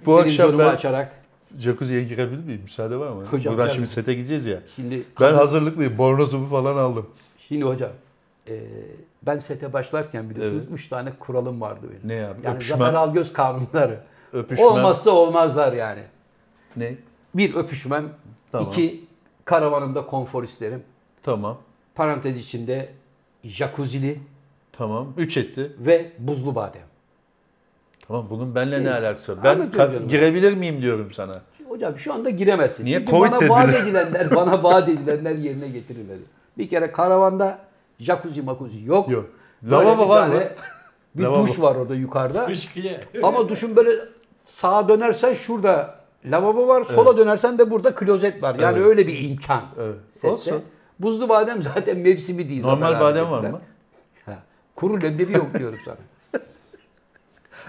[0.06, 1.12] bu akşam ben- açarak
[1.58, 2.60] Jacuzziye girebilir miyim?
[2.62, 3.24] Müsaade var mı?
[3.24, 4.58] Hocam, Buradan şimdi sete gideceğiz ya.
[4.76, 5.98] şimdi Ben hazırlıklıyım.
[5.98, 7.06] Bornozumu falan aldım.
[7.48, 7.90] şimdi hocam
[8.48, 8.60] e,
[9.22, 10.78] ben sete başlarken biliyorsunuz Evet.
[10.78, 12.16] 3 tane kuralım vardı benim.
[12.18, 12.38] Ne abi?
[12.46, 14.00] Yani Öpüşmen, Zafer Algöz kanunları.
[14.32, 14.66] öpüşmen.
[14.66, 16.02] Olmazsa olmazlar yani.
[16.76, 16.94] Ne?
[17.34, 18.04] Bir öpüşmem,
[18.52, 18.68] Tamam.
[18.72, 19.04] iki
[19.44, 20.82] karavanımda konfor isterim.
[21.22, 21.58] Tamam.
[21.94, 22.88] Parantez içinde
[23.44, 24.18] jacuzzili
[24.72, 25.12] Tamam.
[25.16, 25.72] Üç etti.
[25.78, 26.82] ve buzlu badem.
[28.08, 28.90] Tamam bunun benimle ne İyi.
[28.90, 29.44] alakası var?
[29.44, 30.08] Ben Anlatıyorum ka- canım.
[30.08, 31.40] girebilir miyim diyorum sana.
[31.68, 32.84] Hocam şu anda giremezsin.
[32.84, 32.98] Niye?
[32.98, 33.82] Çünkü Covid bana vaat dediler.
[33.82, 36.22] edilenler, bana vaat edilenler yerine getirilmedi.
[36.58, 37.58] Bir kere karavanda
[37.98, 39.10] jacuzzi makuzi yok.
[39.10, 39.26] Yok.
[39.62, 40.42] Böyle Lavabo bir var tane mı?
[41.14, 41.48] Bir Lavabo.
[41.48, 42.48] duş var orada yukarıda.
[43.22, 43.90] Ama duşun böyle
[44.46, 48.54] sağa dönersen şurada lavabo var, sola dönersen de burada klozet var.
[48.54, 48.86] Yani Evet.
[48.88, 49.62] öyle bir imkan.
[49.80, 49.94] Evet.
[50.14, 50.28] Sette.
[50.30, 50.62] Olsun.
[51.02, 52.62] Buzlu badem zaten mevsimi değil.
[52.62, 53.60] Normal zaten badem var mı?
[54.26, 54.38] Ha.
[54.76, 55.96] Kuru leblebi yok diyorum sana.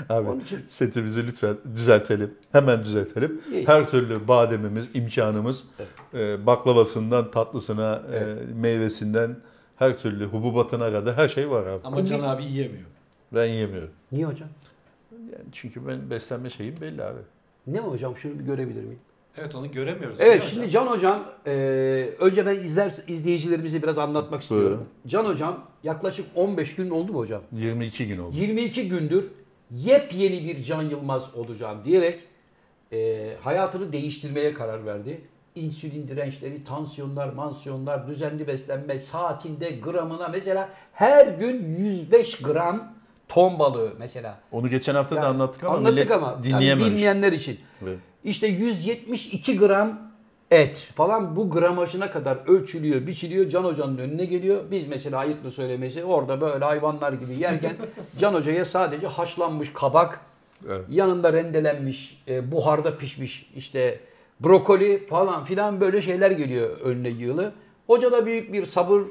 [0.20, 2.34] Abi Onun için- setimizi lütfen düzeltelim.
[2.52, 3.42] Hemen düzeltelim.
[3.52, 3.68] İyi.
[3.68, 5.64] Her türlü bademimiz, imkanımız
[6.14, 9.36] e, baklavasından tatlısına, e, meyvesinden
[9.76, 11.82] her türlü hububatına kadar her şey var abi.
[11.84, 12.86] Ama Can abi yiyemiyor.
[13.32, 13.90] Ben yemiyorum.
[14.12, 14.50] Niye hocam?
[15.12, 17.20] Yani çünkü ben beslenme şeyim belli abi.
[17.68, 18.18] Ne hocam?
[18.18, 19.00] Şunu bir görebilir miyim?
[19.38, 20.18] Evet onu göremiyoruz.
[20.22, 20.86] Evet şimdi hocam?
[20.86, 21.52] Can Hocam e,
[22.20, 24.68] önce ben izler izleyicilerimize biraz anlatmak istiyorum.
[24.68, 24.88] Buyurun.
[25.08, 27.42] Can Hocam yaklaşık 15 gün oldu mu hocam?
[27.52, 28.36] 22 gün oldu.
[28.38, 29.26] 22 gündür
[29.72, 32.20] yepyeni bir Can Yılmaz olacağım diyerek
[32.94, 35.22] e, hayatını değiştirmeye karar verdi.
[35.56, 42.94] İnsülin dirençleri, tansiyonlar, mansiyonlar, düzenli beslenme, saatinde, gramına mesela her gün 105 gram
[43.34, 44.40] ton balığı mesela.
[44.52, 46.88] Onu geçen hafta da Yani anlattık ama anlattık ama yani dinleyememiş.
[46.88, 47.60] bilmeyenler için.
[47.84, 47.98] Evet.
[48.24, 50.00] İşte 172 gram
[50.52, 53.50] et falan bu gramajına kadar ölçülüyor, biçiliyor.
[53.50, 54.62] Can Hoca'nın önüne geliyor.
[54.72, 57.76] Biz mesela ayıplı söylemesi orada böyle hayvanlar gibi yerken
[58.20, 60.20] Can Hoca'ya sadece haşlanmış kabak,
[60.68, 60.86] Evet.
[60.90, 64.00] yanında rendelenmiş, e, buharda pişmiş işte
[64.40, 67.52] brokoli falan filan böyle şeyler geliyor önüne yığılı.
[67.88, 69.02] Hoca da büyük bir sabır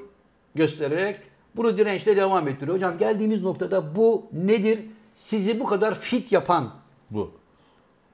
[0.54, 1.16] göstererek
[1.56, 2.76] bunu dirençle devam ettiriyor.
[2.76, 4.80] Hocam geldiğimiz noktada bu nedir?
[5.16, 6.74] Sizi bu kadar fit yapan
[7.10, 7.30] Bu.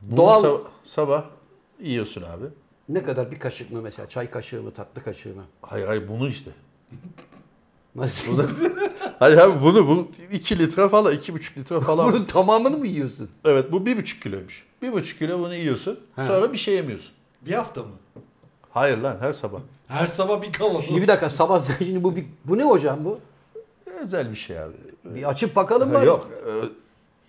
[0.00, 1.24] Bunu Doğal- sab- sabah
[1.80, 2.44] yiyorsun abi.
[2.88, 4.08] Ne kadar bir kaşık mı mesela?
[4.08, 5.44] Çay kaşığı mı, tatlı kaşığı mı?
[5.62, 6.50] Hayır hayır bunu işte.
[7.94, 8.38] Nasıl?
[9.18, 12.12] Hayır abi bunu bu 2 litre falan 2,5 litre falan.
[12.12, 13.30] Bunun tamamını mı yiyorsun?
[13.44, 14.66] evet bu 1,5 kiloymuş.
[14.82, 16.00] 1,5 kilo bunu yiyorsun.
[16.16, 16.24] He.
[16.24, 17.10] Sonra bir şey yemiyorsun.
[17.42, 17.88] Bir hafta mı?
[18.76, 19.58] Hayır lan her sabah.
[19.88, 20.84] Her sabah bir kavanoz.
[20.84, 23.20] Şimdi bir dakika sabah şimdi bu bir, bu ne hocam bu?
[24.00, 24.72] Özel bir şey abi.
[25.04, 26.04] Bir açıp bakalım mı?
[26.04, 26.30] Yok.
[26.46, 26.52] e,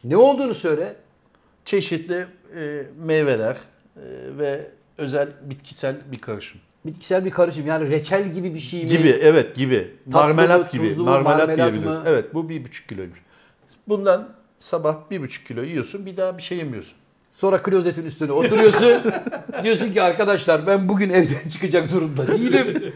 [0.10, 0.96] Ne olduğunu söyle.
[1.66, 2.26] Çeşitli
[2.60, 4.02] e, meyveler e,
[4.38, 6.62] ve özel bitkisel bir karışım.
[6.86, 8.90] Bitkisel bir karışım yani reçel gibi bir şey mi?
[8.90, 9.96] Gibi evet gibi.
[10.12, 10.96] Tatlı mı, marmelat gibi.
[10.96, 11.98] mu, marmelat, marmelat diyebiliriz.
[11.98, 12.04] mı?
[12.08, 13.20] Evet bu 1,5 kiloymuş.
[13.88, 14.30] Bundan
[14.60, 16.98] sabah 1,5 kilo yiyorsun bir daha bir şey yemiyorsun.
[17.38, 19.12] Sonra klozetin üstüne oturuyorsun.
[19.64, 22.94] diyorsun ki arkadaşlar ben bugün evden çıkacak durumda değilim.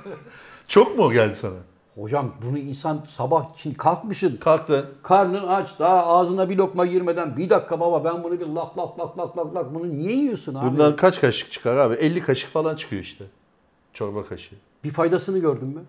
[0.68, 1.54] Çok mu geldi sana?
[1.94, 4.36] hocam bunu insan sabah şimdi kalkmışsın.
[4.36, 4.86] Kalktın.
[5.02, 9.00] Karnın aç daha ağzına bir lokma girmeden bir dakika baba ben bunu bir lap lap
[9.00, 10.70] lap lap lap lap bunu niye yiyorsun abi?
[10.70, 11.94] Bundan kaç kaşık çıkar abi?
[11.94, 13.24] 50 kaşık falan çıkıyor işte.
[13.92, 14.54] Çorba kaşığı.
[14.84, 15.80] Bir faydasını gördün mü?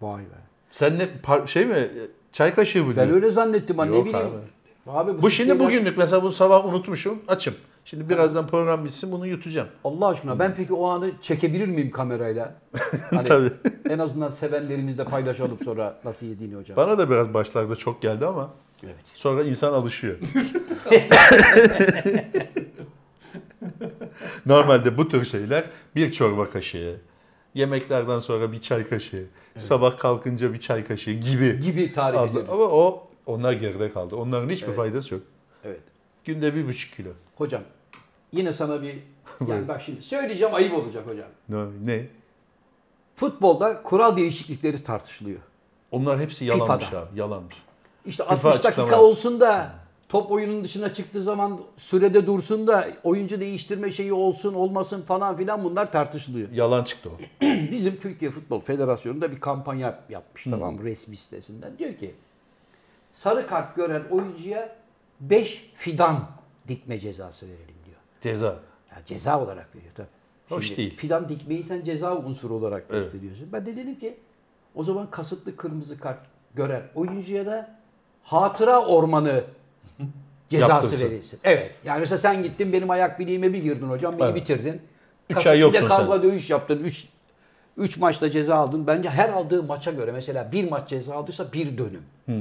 [0.00, 0.38] Vay be.
[0.70, 1.88] Sen ne par- şey mi?
[2.32, 4.16] Çay kaşığı mı Ben öyle zannettim ha ne bileyim.
[4.16, 4.51] abi.
[4.86, 7.18] Abi Bu şimdi şeyler- bugünlük mesela bu sabah unutmuşum.
[7.28, 7.54] Açım.
[7.84, 9.68] Şimdi birazdan program bitsin bunu yutacağım.
[9.84, 12.54] Allah aşkına ben peki o anı çekebilir miyim kamerayla?
[13.10, 13.52] Hani Tabii.
[13.88, 16.76] En azından sevenlerimizle paylaşalım sonra nasıl yediğini hocam.
[16.76, 18.50] Bana da biraz başlarda çok geldi ama
[18.84, 18.94] Evet.
[19.14, 20.16] sonra insan alışıyor.
[24.46, 25.64] Normalde bu tür şeyler
[25.96, 26.96] bir çorba kaşığı,
[27.54, 29.24] yemeklerden sonra bir çay kaşığı,
[29.58, 31.60] sabah kalkınca bir çay kaşığı gibi.
[31.60, 32.18] Gibi tarif.
[32.50, 34.16] Ama o onlar geride kaldı.
[34.16, 34.76] Onların hiçbir Evet.
[34.76, 35.22] faydası yok.
[35.64, 35.80] Evet.
[36.24, 37.10] Günde bir buçuk kilo.
[37.36, 37.62] Hocam
[38.32, 38.94] yine sana bir
[39.48, 41.28] yani bak şimdi söyleyeceğim ayıp olacak hocam.
[41.48, 41.64] Ne?
[41.96, 42.06] ne?
[43.14, 45.40] Futbolda kural değişiklikleri tartışılıyor.
[45.90, 47.02] Onlar hepsi yalanmış FIFA'da.
[47.02, 47.18] abi.
[47.18, 47.56] Yalanmış.
[48.06, 49.02] İşte FIFA 60 dakika açıklama.
[49.02, 49.72] olsun da
[50.08, 55.64] top oyunun dışına çıktığı zaman sürede dursun da oyuncu değiştirme şeyi olsun olmasın falan filan
[55.64, 56.48] bunlar tartışılıyor.
[56.50, 57.44] Yalan çıktı o.
[57.70, 60.84] Bizim Türkiye Futbol Federasyonu da bir kampanya yapmış tamam mı?
[60.84, 61.78] resmi sitesinden.
[61.78, 62.14] Diyor ki
[63.12, 64.76] sarı kart gören oyuncuya
[65.20, 66.28] 5 fidan
[66.68, 67.96] dikme cezası verelim diyor.
[68.20, 68.46] Ceza.
[68.90, 70.06] Ya ceza olarak veriyor tabii.
[70.48, 70.96] Hoş değil.
[70.96, 73.02] Fidan dikmeyi sen ceza unsuru olarak Evet.
[73.04, 73.48] gösteriyorsun.
[73.52, 74.16] Ben de dedim ki
[74.74, 76.18] o zaman kasıtlı kırmızı kart
[76.54, 77.70] gören oyuncuya da
[78.22, 79.44] hatıra ormanı
[80.48, 81.04] cezası Yaptırsın.
[81.06, 81.40] verilsin.
[81.44, 81.74] Evet.
[81.84, 84.34] Yani mesela sen gittin benim ayak bileğime bir girdin hocam, beni Evet.
[84.36, 84.82] bitirdin.
[85.30, 86.22] Üç Kasıtlı ay bir de kavga sen.
[86.22, 86.84] dövüş yaptın.
[86.84, 87.08] 3
[87.76, 88.86] 3 maçta ceza aldın.
[88.86, 92.02] Bence her aldığı maça göre mesela bir maç ceza aldıysa bir dönüm.
[92.24, 92.34] Hmm.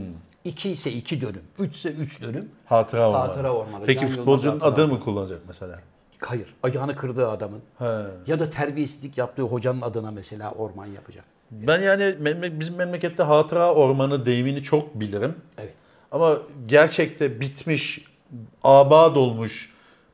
[0.46, 1.42] 2 ise 2 dönüm.
[1.60, 2.50] 3 ise 3 dönüm.
[2.66, 3.28] Hatıra ormanı.
[3.28, 3.86] Hatıra ormanı.
[3.86, 4.88] Peki Can futbolcunun adını ormanı.
[4.88, 5.80] mı kullanacak mesela?
[6.20, 6.54] Hayır.
[6.64, 8.02] Ayağını kırdığı adamın He.
[8.28, 11.24] ya da terbiyesizlik yaptığı hocanın adına mesela orman yapacak.
[11.52, 12.16] Ben yani
[12.60, 15.36] bizim memlekette hatıra ormanı deyimini çok bilirim.
[15.58, 15.74] Evet.
[16.12, 18.06] Ama gerçekte bitmiş,
[18.64, 19.70] abad olmuş,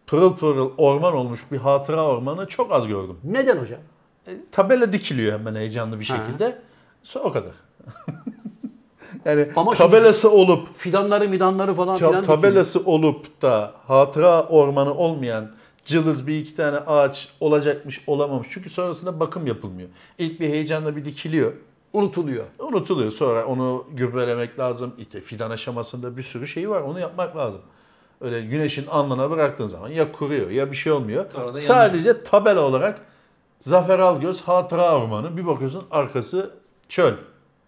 [0.08, 3.18] pırıl pırıl orman olmuş bir hatıra ormanı çok az gördüm.
[3.24, 3.80] Neden hocam?
[4.28, 6.18] E, tabela dikiliyor hemen heyecanlı bir Ha.
[6.18, 6.62] şekilde.
[7.04, 7.52] So, o kadar.
[9.28, 15.52] yani Ama tabelası olup Fidanları midanları falan filan tabelası olup da hatıra ormanı olmayan
[15.86, 18.48] cılız bir iki tane ağaç olacakmış olamamış.
[18.52, 19.90] Çünkü sonrasında bakım yapılmıyor.
[20.18, 21.52] İlk bir heyecanla bir dikiliyor.
[21.52, 21.54] dikiliyor.
[21.94, 22.46] unutuluyor.
[22.60, 23.12] Unutuluyor.
[23.12, 24.94] Sonra onu gübrelemek lazım.
[24.98, 26.82] İşte fidan aşamasında bir sürü şey var.
[26.82, 27.62] Onu yapmak lazım.
[28.22, 31.26] Öyle güneşin alnına bıraktığın zaman ya kuruyor ya bir şey olmuyor.
[31.54, 33.02] Sadece tabela olarak
[33.62, 36.52] Zafer Algöz Hatıra Ormanı bir bakıyorsun arkası
[36.90, 37.14] çöl.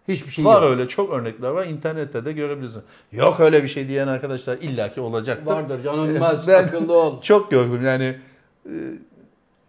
[0.10, 0.72] Hiçbir şey var yok.
[0.72, 1.66] öyle çok örnekler var.
[1.66, 2.82] İnternette de görebilirsin.
[3.12, 5.46] Yok öyle bir şey diyen arkadaşlar illaki olacaktır.
[5.46, 7.22] Vardır canılmaz, Ben- akıllı ol.
[7.22, 8.16] Çok gördüm yani.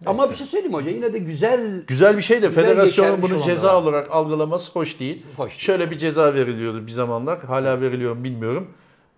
[0.07, 3.35] Ama bir şey söyleyeyim hoca yine de güzel Güzel bir şey de Güzel federasyonun bunu
[3.37, 3.75] olan ceza var.
[3.83, 5.23] olarak algılaması hoş değil.
[5.37, 5.61] Hoş değil.
[5.61, 7.45] Şöyle bir ceza veriliyordu bir zamanlar.
[7.45, 8.69] Hala veriliyor mu bilmiyorum.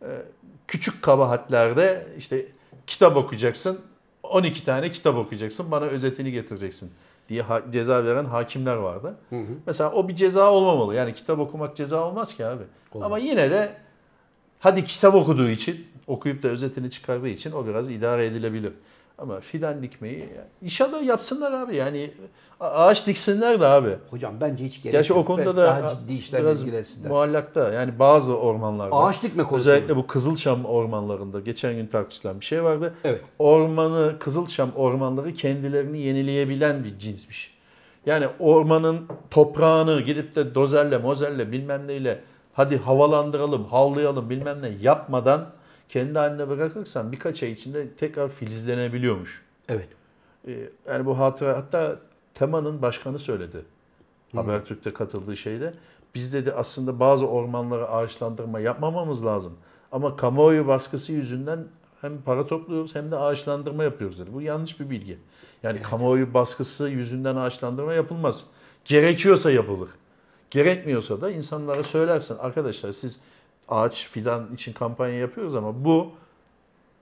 [0.03, 0.07] Ee,
[0.69, 2.47] küçük kabahatlerde işte
[2.87, 3.79] kitap okuyacaksın.
[4.23, 5.71] 12 tane kitap okuyacaksın.
[5.71, 6.91] Bana özetini getireceksin
[7.33, 9.15] diye ceza veren hakimler vardı.
[9.67, 10.95] Mesela o bir ceza olmamalı.
[10.95, 12.63] Yani kitap okumak ceza olmaz ki abi.
[12.93, 13.07] Olmaz.
[13.07, 13.75] Ama yine de
[14.59, 18.73] hadi kitap okuduğu için, okuyup da özetini çıkardığı için o biraz idare edilebilir.
[19.23, 20.29] Ama fidan dikmeyi
[20.63, 21.77] inşallah yapsınlar abi.
[21.77, 22.11] Yani
[22.61, 23.97] ağaç diksinler de abi.
[24.11, 25.21] hocam bence hiç gerek Gerçi yok.
[25.21, 27.11] o konuda da daha ciddi işlerle biraz ilgilensinler.
[27.11, 27.73] muallakta.
[27.73, 28.97] Yani bazı ormanlarda.
[28.97, 29.57] Ağaç dikme konusu.
[29.71, 32.95] Özellikle bu Kızılçam ormanlarında geçen gün tartışılan bir şey vardı.
[33.05, 33.21] Evet.
[33.39, 37.55] Ormanı, Kızılçam ormanları kendilerini yenileyebilen bir cinsmiş.
[38.07, 42.21] Yani ormanın toprağını gidip de dozerle, mozerle bilmem neyle
[42.53, 45.47] hadi havalandıralım, havlayalım bilmem ne yapmadan
[45.89, 49.43] kendi haline bırakırsan birkaç ay içinde tekrar filizlenebiliyormuş.
[49.69, 49.89] Evet.
[50.49, 51.97] Ee, Yani bu hatıra hatta
[52.35, 53.65] Tema'nın başkanı söyledi.
[54.35, 55.75] Habertürk'te katıldığı şeyde.
[56.15, 59.53] Biz dedi aslında bazı ormanlara ağaçlandırma yapmamamız lazım.
[59.93, 61.65] Ama kamuoyu baskısı yüzünden
[62.01, 64.33] hem para topluyoruz hem de ağaçlandırma yapıyoruz dedi.
[64.33, 65.19] Bu yanlış bir bilgi.
[65.63, 68.45] Yani kamuoyu baskısı yüzünden ağaçlandırma yapılmaz.
[68.85, 69.89] Gerekiyorsa yapılır.
[70.51, 72.39] Gerekmiyorsa da insanlara söylersin.
[72.39, 73.21] Arkadaşlar siz
[73.73, 76.11] ağaç fidan için kampanya yapıyoruz ama bu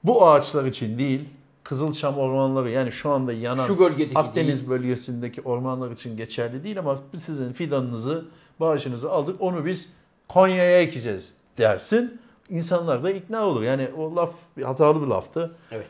[0.05, 1.29] bu ağaçlar için değil,
[1.65, 3.77] Kızılçam ormanları yani şu anda yanan Şu
[4.15, 8.25] Akdeniz bölgesindeki ormanlar için geçerli değil ama sizin fidanınızı,
[8.61, 9.93] bağışınızı aldık onu biz
[10.29, 12.21] Konya'ya ekeceğiz dersin.
[12.49, 13.63] İnsanlar da ikna olur.
[13.63, 14.31] Yani o laf
[14.63, 15.55] hatalı bir laftı.
[15.71, 15.87] Evet.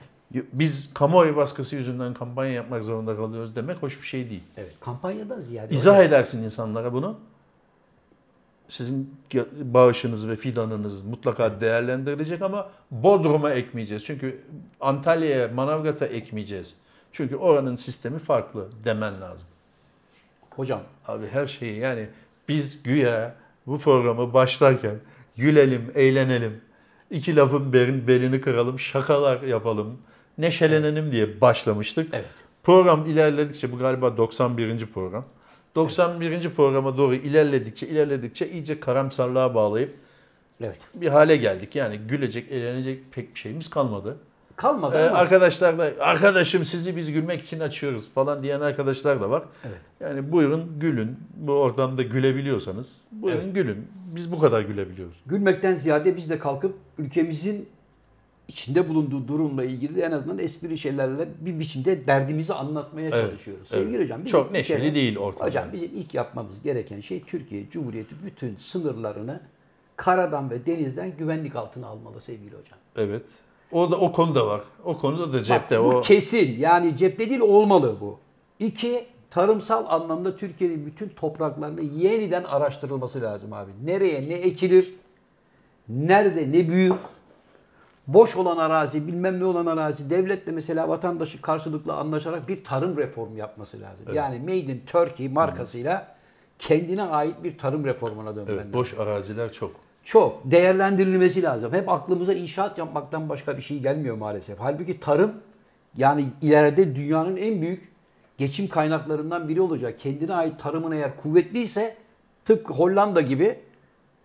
[0.52, 4.44] Biz kamuoyu baskısı yüzünden kampanya yapmak zorunda kalıyoruz demek hoş bir şey değil.
[4.56, 4.74] Evet.
[4.80, 7.18] Kampanyadan ziyade İzah hocam, edersin insanlara bunu.
[8.70, 9.14] Sizin
[9.62, 14.04] bağışınız ve fidanınız mutlaka değerlendirilecek ama Bodrum'a ekmeyeceğiz.
[14.04, 14.40] Çünkü
[14.80, 16.74] Antalya'ya, Manavgat'a ekmeyeceğiz.
[17.12, 19.46] Çünkü oranın sistemi farklı demen lazım.
[20.50, 22.06] hocam Abi her şeyi yani
[22.48, 23.34] biz güya
[23.66, 24.94] bu programı başlarken
[25.36, 26.60] gülelim, eğlenelim,
[27.10, 29.98] iki lafın belin- belini kıralım, şakalar yapalım,
[30.38, 32.08] neşelenelim diye başlamıştık.
[32.14, 32.26] Evet.
[32.62, 34.86] Program ilerledikçe bu galiba 91.
[34.86, 35.24] program.
[35.74, 36.50] 91.
[36.50, 39.94] programa doğru ilerledikçe ilerledikçe iyice karamsarlığa bağlayıp
[40.60, 40.78] evet.
[40.94, 41.76] bir hale geldik.
[41.76, 44.16] Yani gülecek, eğlenecek pek bir şeyimiz kalmadı.
[44.56, 45.18] kalmadı Ee, ama.
[45.18, 49.42] arkadaşlar da arkadaşım sizi biz gülmek için açıyoruz falan diyen arkadaşlar da var.
[50.00, 51.16] Yani buyurun gülün.
[51.36, 53.54] Bu ortamda gülebiliyorsanız buyurun Evet.
[53.54, 53.86] gülün.
[54.14, 55.16] Biz bu kadar gülebiliyoruz.
[55.26, 57.68] Gülmekten ziyade biz de kalkıp ülkemizin
[58.50, 63.68] içinde bulunduğu durumla ilgili de en azından espri şeylerle bir biçimde derdimizi anlatmaya Evet, çalışıyoruz.
[63.72, 63.82] evet.
[63.84, 64.24] Sevgili hocam.
[64.24, 65.46] bizim Çok neşeli kere- değil ortam.
[65.48, 69.40] Hocam bizim ilk yapmamız gereken şey Türkiye Cumhuriyeti bütün sınırlarını
[69.96, 72.78] karadan ve denizden güvenlik altına almalı sevgili hocam.
[72.96, 73.22] Evet.
[73.72, 74.60] O da o konuda var.
[74.84, 78.18] O konuda da cepte Bak, bu o kesin yani cepte değil olmalı bu.
[78.58, 83.70] İki, tarımsal anlamda Türkiye'nin bütün topraklarını yeniden araştırılması lazım abi.
[83.84, 84.94] Nereye ne ekilir,
[85.88, 86.94] nerede ne büyür,
[88.14, 93.38] boş olan arazi, bilmem ne olan arazi, devletle mesela vatandaşı karşılıklı anlaşarak bir tarım reformu
[93.38, 94.14] yapması lazım.
[94.14, 96.16] Yani Made in Turkey markasıyla
[96.58, 98.72] kendine ait bir tarım reformuna dönmen evet, lazım.
[98.72, 99.70] boş araziler çok.
[100.04, 101.72] Çok değerlendirilmesi lazım.
[101.72, 104.58] Hep aklımıza inşaat yapmaktan başka bir şey gelmiyor maalesef.
[104.60, 105.32] Halbuki tarım
[105.96, 107.92] yani ileride dünyanın en büyük
[108.38, 110.00] geçim kaynaklarından biri olacak.
[110.00, 111.96] Kendine ait tarımın eğer kuvvetliyse
[112.44, 113.56] tıpkı Hollanda gibi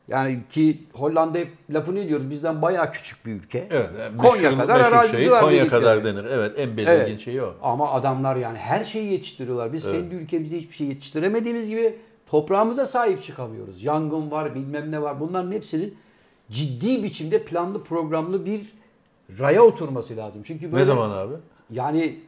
[0.08, 3.68] yani ki Hollanda hep lafını ediyoruz bizden bayağı küçük bir ülke.
[3.72, 3.90] Evet.
[4.00, 5.82] yani Konya kadar arazisi şeyi var Konya dedikleri.
[5.82, 6.26] kadar denir.
[6.32, 7.22] Evet en belirgin Evet.
[7.22, 7.54] şey o.
[7.62, 9.74] Ama adamlar yani her şeyi yetiştiriyorlar.
[9.74, 11.96] Biz kendi ülkemizde hiçbir şey yetiştiremediğimiz gibi
[12.28, 13.84] toprağımıza sahip çıkamıyoruz.
[13.84, 15.20] Yangın var, bilmem ne var.
[15.20, 15.96] Bunların hepsinin
[16.52, 18.74] ciddi biçimde planlı programlı bir
[19.40, 20.42] raya oturması lazım.
[20.46, 21.34] Çünkü böyle Ne zaman abi?
[21.72, 22.20] yani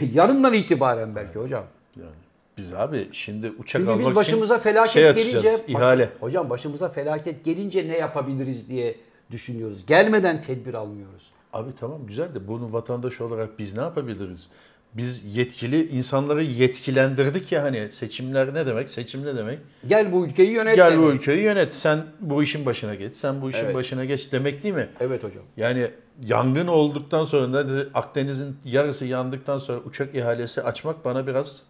[0.12, 1.64] yarından itibaren belki hocam.
[1.96, 2.10] Yani
[2.58, 6.08] biz abi şimdi uçak Çünkü almak biz başımıza için felaket şey gelince ihale.
[6.20, 8.96] hocam başımıza felaket gelince ne yapabiliriz diye
[9.30, 9.86] düşünüyoruz.
[9.86, 11.22] Gelmeden tedbir almıyoruz.
[11.52, 14.48] Abi tamam güzel de bunu vatandaş olarak biz ne yapabiliriz?
[14.94, 18.90] Biz yetkili insanları yetkilendirdik ya hani seçimler ne demek?
[18.90, 19.58] Seçim ne demek?
[19.88, 20.76] Gel bu ülkeyi yönet.
[20.76, 21.04] Gel demek.
[21.04, 21.74] bu ülkeyi yönet.
[21.74, 23.14] Sen bu işin başına geç.
[23.14, 23.74] Sen bu işin Evet.
[23.74, 24.88] başına geç demek değil mi?
[25.00, 25.42] Evet hocam.
[25.56, 25.90] Yani
[26.24, 31.62] yangın olduktan sonra Akdeniz'in yarısı yandıktan sonra uçak ihalesi açmak bana biraz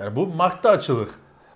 [0.00, 1.08] yani bu Mart'ta açılır.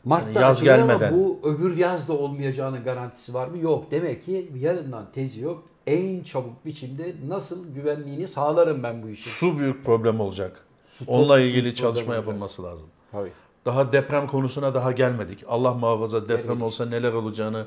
[0.04, 1.12] Mart'ta Yani yaz gelmeden.
[1.12, 3.58] ama bu öbür yaz da olmayacağının garantisi var mı?
[3.58, 3.90] Yok.
[3.90, 5.62] Demek ki yarından tezi yok.
[5.86, 9.30] En çabuk biçimde nasıl güvenliğini sağlarım ben bu işin.
[9.30, 10.64] Su büyük problem olacak.
[10.88, 12.26] Su Onunla ilgili çalışma olacak.
[12.26, 12.86] yapılması lazım.
[13.12, 13.30] Tabii.
[13.64, 15.44] Daha deprem konusuna daha gelmedik.
[15.48, 16.62] Allah muhafaza deprem Gelmedik.
[16.62, 17.66] olsa neler olacağını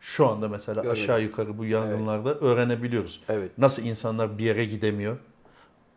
[0.00, 1.02] şu anda mesela Görmedik.
[1.04, 3.20] aşağı yukarı bu yangınlarda öğrenebiliyoruz.
[3.28, 3.50] Evet.
[3.58, 5.16] Nasıl insanlar bir yere gidemiyor.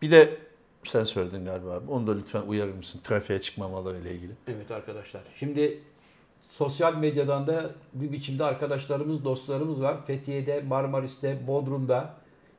[0.02, 0.38] Bir de
[0.84, 1.92] sen söyledin galiba abi.
[1.92, 3.02] Onu da lütfen uyarır mısın?
[3.04, 4.32] Trafiğe çıkmamaları ile ilgili.
[4.48, 5.22] Evet arkadaşlar.
[5.36, 5.80] Şimdi
[6.50, 10.06] sosyal medyadan da bir biçimde arkadaşlarımız, dostlarımız var.
[10.08, 12.14] Fethiye'de, Marmaris'te, Bodrum'da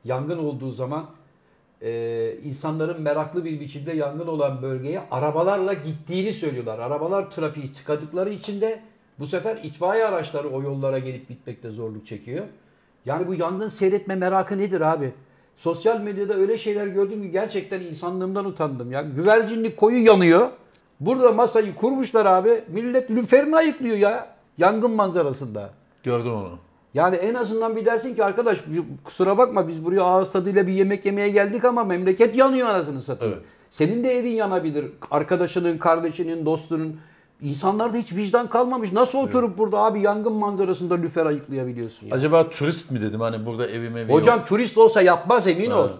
[0.05, 1.09] yangın olduğu zaman
[1.81, 6.79] e, insanların meraklı bir biçimde yangın olan bölgeye arabalarla gittiğini söylüyorlar.
[6.79, 8.81] Arabalar trafiği tıkadıkları için de
[9.19, 12.45] bu sefer itfaiye araçları o yollara gelip gitmekte zorluk çekiyor.
[13.05, 15.13] Yani bu yangın seyretme merakı nedir abi?
[15.63, 19.01] Sosyal medyada öyle şeyler gördüm ki gerçekten insanlığımdan utandım ya.
[19.01, 20.47] Güvercinlik koyu yanıyor.
[20.99, 22.63] Burada masayı kurmuşlar abi.
[22.67, 24.27] Millet lüferini ayıklıyor ya.
[24.57, 25.69] Yangın manzarasında.
[26.03, 26.57] Gördüm onu.
[26.93, 28.63] Yani en azından bir dersin ki arkadaş
[29.03, 33.33] kusura bakma biz buraya ağız tadıyla bir yemek yemeye geldik ama memleket yanıyor anasını satayım.
[33.33, 33.45] Evet.
[33.71, 34.85] Senin de evin yanabilir.
[35.11, 36.99] Arkadaşının, kardeşinin, dostunun.
[37.41, 38.91] İnsanlarda hiç vicdan kalmamış.
[38.91, 42.15] Nasıl oturup burada abi yangın manzarasında lüfer ayıklayabiliyorsun ya?
[42.15, 44.47] Acaba turist mi dedim hani burada evim evi Hocam yok.
[44.47, 45.87] turist olsa yapmaz emin ol.
[45.89, 45.97] Evet.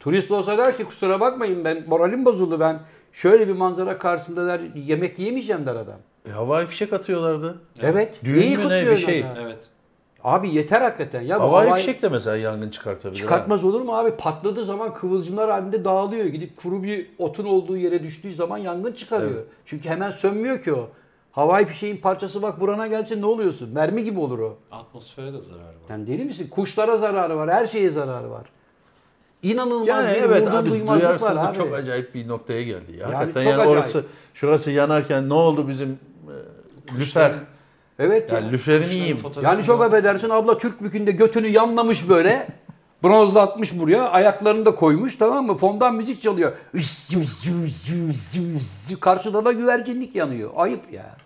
[0.00, 2.80] Turist olsa der ki kusura bakmayın ben moralim bozuldu ben
[3.12, 5.98] şöyle bir manzara karşısında der yemek yemeyeceğim der adam.
[6.28, 7.60] E, havai fişek atıyorlardı.
[7.82, 8.14] Evet.
[8.24, 9.24] Düğün neyi mü ne, kutluyor bir şey?
[9.24, 9.42] adam ya?
[9.42, 9.68] Evet.
[10.24, 11.38] Abi yeter hakikaten ya.
[11.38, 13.20] bu Havai havai- fişek de mesela yangın çıkartabilir.
[13.20, 13.22] ha.
[13.22, 14.10] Çıkartmaz olur mu abi?
[14.10, 16.26] Patladığı zaman kıvılcımlar halinde dağılıyor.
[16.26, 19.30] Gidip kuru bir otun olduğu yere düştüğü zaman yangın çıkarıyor.
[19.34, 19.44] Evet.
[19.66, 20.88] Çünkü hemen sönmüyor ki o.
[21.32, 23.68] Havai fişeğin parçası bak burana gelse ne oluyorsun?
[23.68, 24.56] Mermi gibi olur o.
[24.72, 25.74] Atmosfere de zarar var.
[25.90, 26.48] Yani deli misin?
[26.50, 28.44] Kuşlara zararı var, her şeye zararı var.
[29.42, 31.56] İnanılmaz Yani bir evet abi var duyarsızlık abi.
[31.56, 32.98] çok acayip bir noktaya geldi ya.
[32.98, 33.70] Yani Hakikaten yani acayip.
[33.70, 35.98] orası şurası yanarken ne oldu bizim
[36.88, 37.32] e, lüfer?
[37.98, 38.38] Evet ya.
[38.92, 39.16] Yiyeyim.
[39.16, 42.48] fotoğrafını Yani çok affedersin abla Türk bükünde götünü yanlamış böyle.
[43.02, 44.08] Bronzlatmış buraya.
[44.08, 45.54] Ayaklarını da koymuş tamam mı?
[45.54, 46.52] Fondan müzik çalıyor.
[49.00, 50.50] Karşıda da güvercinlik yanıyor.
[50.56, 51.16] Ayıp ya.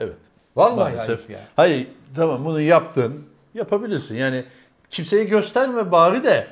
[0.00, 0.16] Evet.
[0.56, 1.08] Vallahi Maalesef.
[1.08, 1.40] ayıp ya.
[1.56, 1.86] Hayır
[2.16, 3.24] tamam bunu yaptın.
[3.54, 4.14] Yapabilirsin.
[4.14, 4.44] Yani
[4.90, 6.46] kimseye gösterme bari de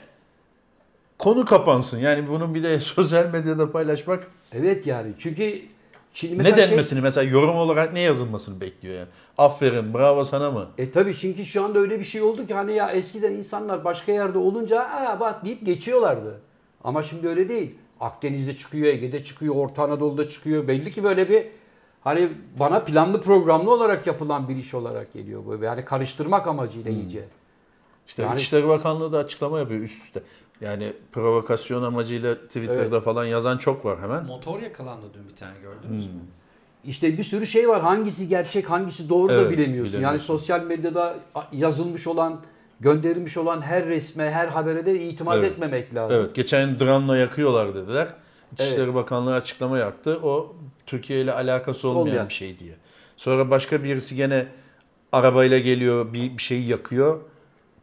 [1.19, 1.99] konu kapansın.
[1.99, 5.63] Yani bunun bir de sosyal medyada paylaşmak Evet yani çünkü
[6.15, 9.09] şimdi ne mesela şey- denmesini mesela yorum olarak ne yazılmasını bekliyor yani.
[9.39, 10.67] Aferin bravo sana mı?
[10.79, 14.13] E tabii çünkü şu anda öyle bir şey oldu ki hani ya eskiden insanlar başka
[14.13, 16.41] yerde olunca aa bak deyip geçiyorlardı.
[16.85, 17.75] Ama şimdi öyle değil.
[18.01, 20.69] Akdeniz'de çıkıyor, Ege'de çıkıyor, Orta Anadolu'da çıkıyor.
[20.69, 21.47] Belli ki böyle bir
[22.05, 22.29] hani
[22.61, 25.65] bana planlı programlı olarak yapılan bir iş olarak geliyor bu.
[25.65, 27.25] Yani karıştırmak amacıyla iyice.
[28.09, 30.23] İşte Yani- İçişleri Bakanlığı da açıklama yapıyor üst üste.
[30.63, 33.05] Yani provokasyon amacıyla Twitter'da Evet.
[33.05, 34.25] falan yazan çok var hemen.
[34.25, 36.13] Motor yakalandı dün bir tane gördünüz Hmm.
[36.15, 36.21] mü?
[36.85, 37.83] İşte bir sürü şey var.
[37.83, 40.01] Hangisi gerçek, hangisi doğru da Evet, bilemiyorsun.
[40.01, 41.17] Yani sosyal medyada
[41.53, 42.41] yazılmış olan,
[42.81, 45.53] gönderilmiş olan her resme, her habere de itimat Evet.
[45.53, 46.17] etmemek lazım.
[46.21, 48.09] Evet, geçen gün drone'la yakıyorlar dediler.
[48.53, 48.95] İçişleri Evet.
[48.95, 50.21] Bakanlığı açıklama yaptı.
[50.23, 50.57] O
[50.87, 52.29] Türkiye ile alakası olmayan, Olmayan.
[52.29, 52.75] bir şey diye.
[53.17, 54.47] Sonra başka birisi gene
[55.13, 57.21] arabayla geliyor, bir, bir şeyi yakıyor.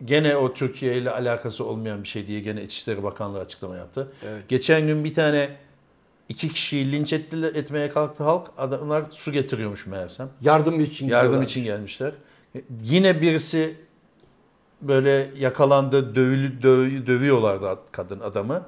[0.06, 4.12] Gene o Türkiye ile alakası olmayan bir şey diye gene İçişleri Bakanlığı açıklama yaptı.
[4.30, 4.50] Evet.
[4.50, 5.50] Geçen gün bir tane
[6.30, 8.48] iki kişiyi linç ettiler, etmeye kalktı halk.
[8.58, 10.30] Adamlar su getiriyormuş meğersem.
[10.42, 12.12] Yardım için Yardım için gelmişler.
[12.84, 13.76] Yine birisi
[14.82, 18.66] böyle yakalandı, dövülü, döv, dövüyorlardı ad- kadın adamı.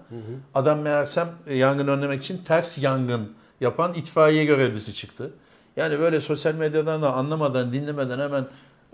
[0.54, 5.32] Adam meğersem e, yangın önlemek için ters yangın yapan itfaiye görevlisi çıktı.
[5.78, 8.46] Yani böyle sosyal medyadan da anlamadan, dinlemeden hemen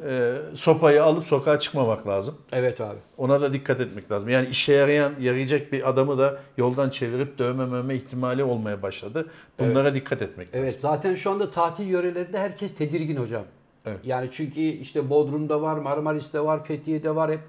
[0.06, 2.36] e, sopayı alıp sokağa çıkmamak lazım.
[2.52, 2.98] Evet abi.
[3.18, 4.30] Ona da dikkat etmek lazım.
[4.30, 9.28] Yani işe yarayan, yarayacak bir adamı da yoldan çevirip dövmememe ihtimali olmaya başladı.
[9.60, 10.62] Bunlara dikkat etmek lazım.
[10.64, 13.44] Evet zaten şu anda tatil yörelerinde herkes tedirgin hocam.
[13.86, 14.00] Evet.
[14.04, 17.40] Yani çünkü işte Bodrum'da var, Marmaris'te var, Fethiye'de var hep.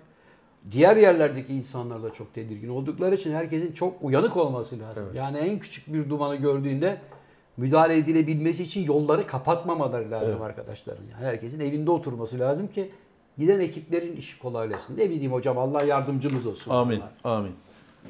[0.72, 5.02] Diğer yerlerdeki insanlar da çok tedirgin oldukları için herkesin çok uyanık olması lazım.
[5.06, 5.14] Evet.
[5.16, 6.98] Yani en küçük bir dumanı gördüğünde
[7.58, 10.42] müdahale edilebilmesi için yolları kapatmamaları lazım Evet.
[10.42, 11.04] arkadaşların.
[11.12, 12.90] Yani herkesin evinde oturması lazım ki
[13.38, 14.96] giden ekiplerin işi kolaylaşsın.
[14.96, 16.70] Ne bileyim hocam Allah yardımcımız olsun.
[16.70, 17.36] Amin, Vallahi.
[17.38, 17.52] amin.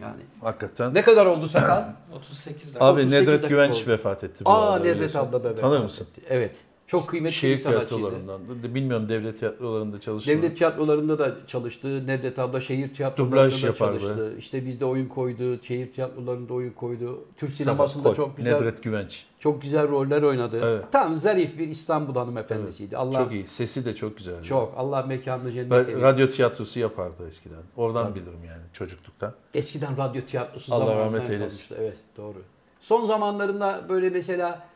[0.02, 0.90] Yani Dakika.
[0.90, 1.84] ne kadar oldu sakal?
[2.16, 2.84] 38 dakika.
[2.86, 3.90] Abi 38 Nedret Güvenç oldu.
[3.90, 4.44] vefat etti.
[4.44, 6.06] bu Aa arada, Nedret abla da Tanır vefat mısın?
[6.12, 6.26] etti.
[6.28, 6.56] Evet.
[6.88, 7.88] Çok kıymetli Şehir bir sanatçıydı.
[8.00, 8.40] tiyatrolarından.
[8.62, 10.30] da- Bilmiyorum devlet tiyatrolarında çalıştı.
[10.30, 12.06] Devlet tiyatrolarında da çalıştı.
[12.06, 14.00] Nedret abla şehir tiyatrolarında Dublaj da yapardı.
[14.00, 14.34] çalıştı.
[14.38, 15.62] İşte bizde oyun koydu.
[15.62, 17.24] Şehir tiyatrolarında oyun koydu.
[17.36, 19.24] Türk sinemasında Koy, çok güzel Nedret Güvenç.
[19.40, 20.60] çok güzel roller oynadı.
[20.64, 20.84] Evet.
[20.92, 22.96] Tam zarif bir İstanbul hanımefendisiydi.
[22.96, 23.46] Allah Çok çok, iyi.
[23.46, 24.54] Sesi de çok güzeldi.
[24.76, 26.00] Allah mekanını cennet Ben eylesin.
[26.02, 27.62] radyo tiyatrosu yapardı eskiden.
[27.76, 29.32] Oradan bilirim yani çocukluktan.
[29.54, 31.76] Eskiden radyo tiyatrosu Allah rahmet eylesin.
[31.80, 32.42] Evet doğru.
[32.80, 34.67] Son zamanlarında böyle mesela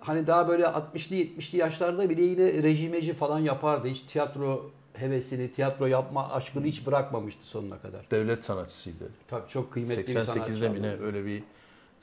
[0.00, 3.88] hani daha böyle 60'lı 70'li yaşlarda bile yine rejimeci falan yapardı.
[3.88, 8.10] Hiç tiyatro hevesini, tiyatro yapma aşkını hiç bırakmamıştı sonuna kadar.
[8.10, 9.04] Devlet sanatçısıydı.
[9.28, 10.52] Tabii çok kıymetli bir sanatçı.
[10.52, 11.06] 88'de mi ne abla.
[11.06, 11.42] öyle bir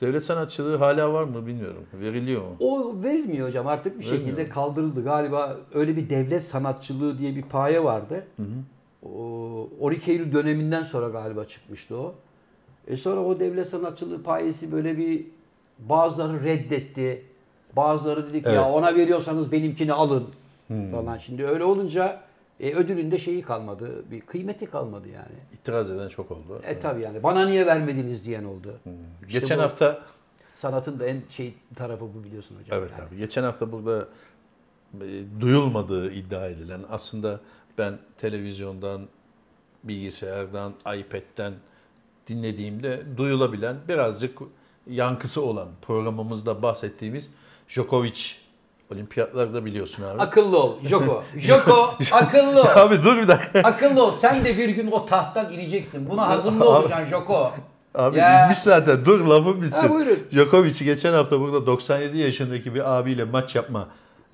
[0.00, 1.86] devlet sanatçılığı hala var mı bilmiyorum.
[1.94, 2.56] Veriliyor mu?
[2.60, 5.04] O verilmiyor hocam artık bir Verilmiyor şekilde kaldırıldı.
[5.04, 8.26] Galiba öyle bir devlet sanatçılığı diye bir paye vardı.
[9.02, 12.14] O 12 Eylül döneminden sonra galiba çıkmıştı o.
[12.86, 15.26] E sonra o devlet sanatçılığı payesi böyle bir
[15.78, 17.22] bazıları reddetti.
[17.76, 18.56] Bazıları dedi ki Evet.
[18.56, 20.28] ya ona veriyorsanız benimkini alın
[20.68, 21.18] falan.
[21.18, 22.20] Şimdi öyle olunca
[22.60, 24.10] e, ödülün de şeyi kalmadı.
[24.10, 25.36] Bir kıymeti kalmadı yani.
[25.54, 26.62] İtiraz eden çok oldu.
[26.66, 28.80] E tabi yani bana niye vermediniz diyen oldu.
[29.26, 29.98] İşte Geçen bu hafta
[30.54, 32.78] sanatın da en şey tarafı bu biliyorsun hocam.
[32.78, 33.08] Evet yani.
[33.08, 33.16] abi.
[33.16, 34.08] Geçen hafta burada
[34.94, 35.06] e,
[35.40, 37.40] duyulmadığı iddia edilen aslında
[37.78, 39.00] ben televizyondan,
[39.84, 41.52] bilgisayardan, iPad'den
[42.28, 44.38] dinlediğimde duyulabilen birazcık
[44.86, 47.30] yankısı olan programımızda bahsettiğimiz
[47.68, 48.20] Djokovic
[48.92, 50.22] olimpiyatlarda biliyorsun abi.
[50.22, 51.24] Akıllı ol Joko.
[51.36, 52.66] Joko akıllı ol.
[52.74, 53.58] abi dur bir dakika.
[53.60, 54.12] Akıllı ol.
[54.20, 56.10] Sen de bir gün o tahttan ineceksin.
[56.10, 57.52] Buna hazırlı Abi- olacaksın Joko.
[57.94, 58.44] Abi Ya.
[58.44, 59.04] inmiş zaten.
[59.04, 59.88] Dur lafım bitsin.
[59.88, 60.18] Ha, buyurun.
[60.32, 63.88] Djokovic'i geçen hafta burada 97 yaşındaki bir abiyle maç yapma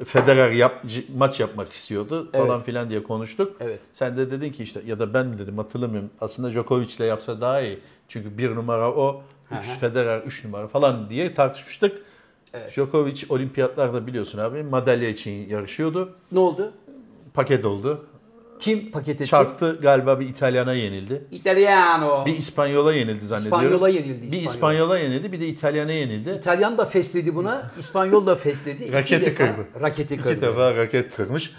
[0.05, 0.85] Federer yap,
[1.17, 2.47] maç yapmak istiyordu Evet.
[2.47, 3.57] falan filan diye konuştuk.
[3.61, 3.81] Evet.
[3.93, 6.11] Sen de dedin ki işte ya da ben mi dedim hatırlamıyorum.
[6.21, 7.79] Aslında Djokovic'le yapsa daha iyi.
[8.09, 9.23] Çünkü bir numara o,
[9.59, 9.79] üç hı.
[9.81, 12.03] Federer üç numara falan diye tartışmıştık.
[12.71, 16.13] Djokovic olimpiyatlarda biliyorsun abi madalya için yarışıyordu.
[16.33, 16.73] Ne oldu?
[17.35, 18.07] Paket oldu.
[18.61, 19.31] Kim paket etti?
[19.31, 21.25] Çarptı galiba bir İtalyana yenildi.
[21.31, 22.27] Italiano.
[22.27, 23.65] Bir İspanyola yenildi zannediyorum.
[23.65, 24.23] İspanyola yenildi.
[24.23, 24.55] Bir İspanyol.
[24.55, 26.31] İspanyola yenildi bir de İtalyana yenildi.
[26.31, 27.71] İtalyan da fesledi buna.
[27.81, 28.93] İspanyol da fesledi.
[28.93, 29.67] Raketi defa kırdı.
[29.81, 30.33] Raketi kırdı.
[30.33, 31.51] İki defa raket kırmış.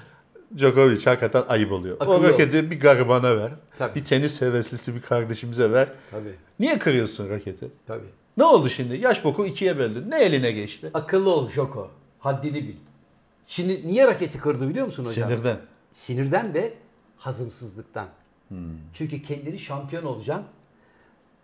[0.58, 1.98] Djokovic hakikaten ayıp oluyor.
[2.00, 2.24] Akıllı o ol.
[2.24, 3.52] raketi bir garibana ver.
[3.78, 3.96] Tabii.
[3.96, 5.88] Bir tenis heveslisi bir kardeşimize ver.
[6.12, 6.36] Tabii.
[6.60, 7.68] Niye kırıyorsun raketi?
[7.88, 8.25] Tabii.
[8.38, 8.96] Ne oldu şimdi?
[8.96, 10.12] Yaş boku ikiye böldün.
[10.12, 10.92] Ne eline geçti?
[10.94, 11.92] Akıllı ol Joko.
[12.20, 12.76] Haddini bil.
[13.48, 15.30] Şimdi niye raketi kırdı biliyor musun hocam?
[15.30, 15.58] Sinirden.
[15.94, 16.74] Sinirden ve
[17.18, 18.08] hazımsızlıktan.
[18.48, 18.58] Hmm.
[18.94, 20.44] Çünkü kendini şampiyon olacağım.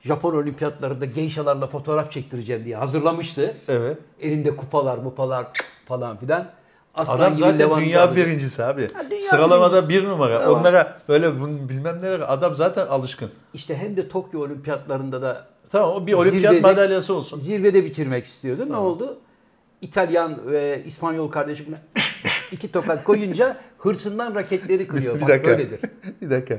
[0.01, 3.53] Japon olimpiyatlarında geyşalarla fotoğraf çektireceğim diye hazırlamıştı.
[3.67, 3.97] Evet.
[4.21, 5.47] Elinde kupalar, mupalar
[5.85, 6.49] falan filan.
[6.95, 8.17] Aslan Adam zaten Lewandowski dünya alacak.
[8.17, 8.87] birincisi abi.
[9.09, 10.39] dünya Sıralamada bir numara.
[10.43, 10.59] Tamam.
[10.59, 13.31] Onlara böyle bunu bilmem nelere adam zaten alışkın.
[13.53, 17.39] İşte hem de Tokyo olimpiyatlarında da Tamam o bir olimpiyat Zirvede- madalyası olsun.
[17.39, 18.65] zirvede bitirmek istiyordu.
[18.69, 19.19] Ne oldu?
[19.81, 21.81] İtalyan ve İspanyol kardeşimle
[22.51, 25.15] iki tokat koyunca hırsından raketleri kırıyor.
[25.15, 25.51] Bir Bak dakika.
[25.51, 25.79] böyledir.
[26.21, 26.57] bir dakika.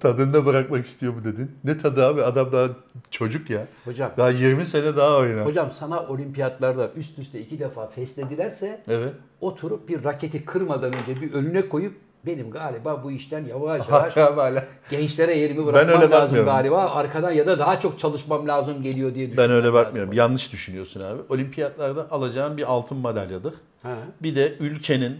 [0.00, 1.50] Tadında bırakmak istiyor mu dedin?
[1.64, 2.22] Ne tadı abi?
[2.22, 2.68] Adam daha
[3.10, 3.66] çocuk ya.
[3.84, 5.46] Hocam, Daha 20 sene daha oynar.
[5.46, 9.12] hocam sana olimpiyatlarda üst üste iki defa fesledilerse Evet.
[9.40, 11.94] oturup bir raketi kırmadan önce bir önüne koyup
[12.26, 16.46] benim galiba bu işten yavaş yavaş gençlere yerimi Ben bırakmam öyle lazım bakmıyorum.
[16.52, 16.90] galiba.
[16.90, 19.56] Arkadan ya da daha çok çalışmam lazım geliyor diye Ben düşünüyorum.
[19.56, 20.12] öyle bakmıyorum.
[20.12, 21.20] Yanlış düşünüyorsun abi.
[21.28, 23.54] Olimpiyatlarda alacağın bir altın madalyadır.
[23.82, 23.94] Ha.
[24.22, 25.18] Bir de ülkenin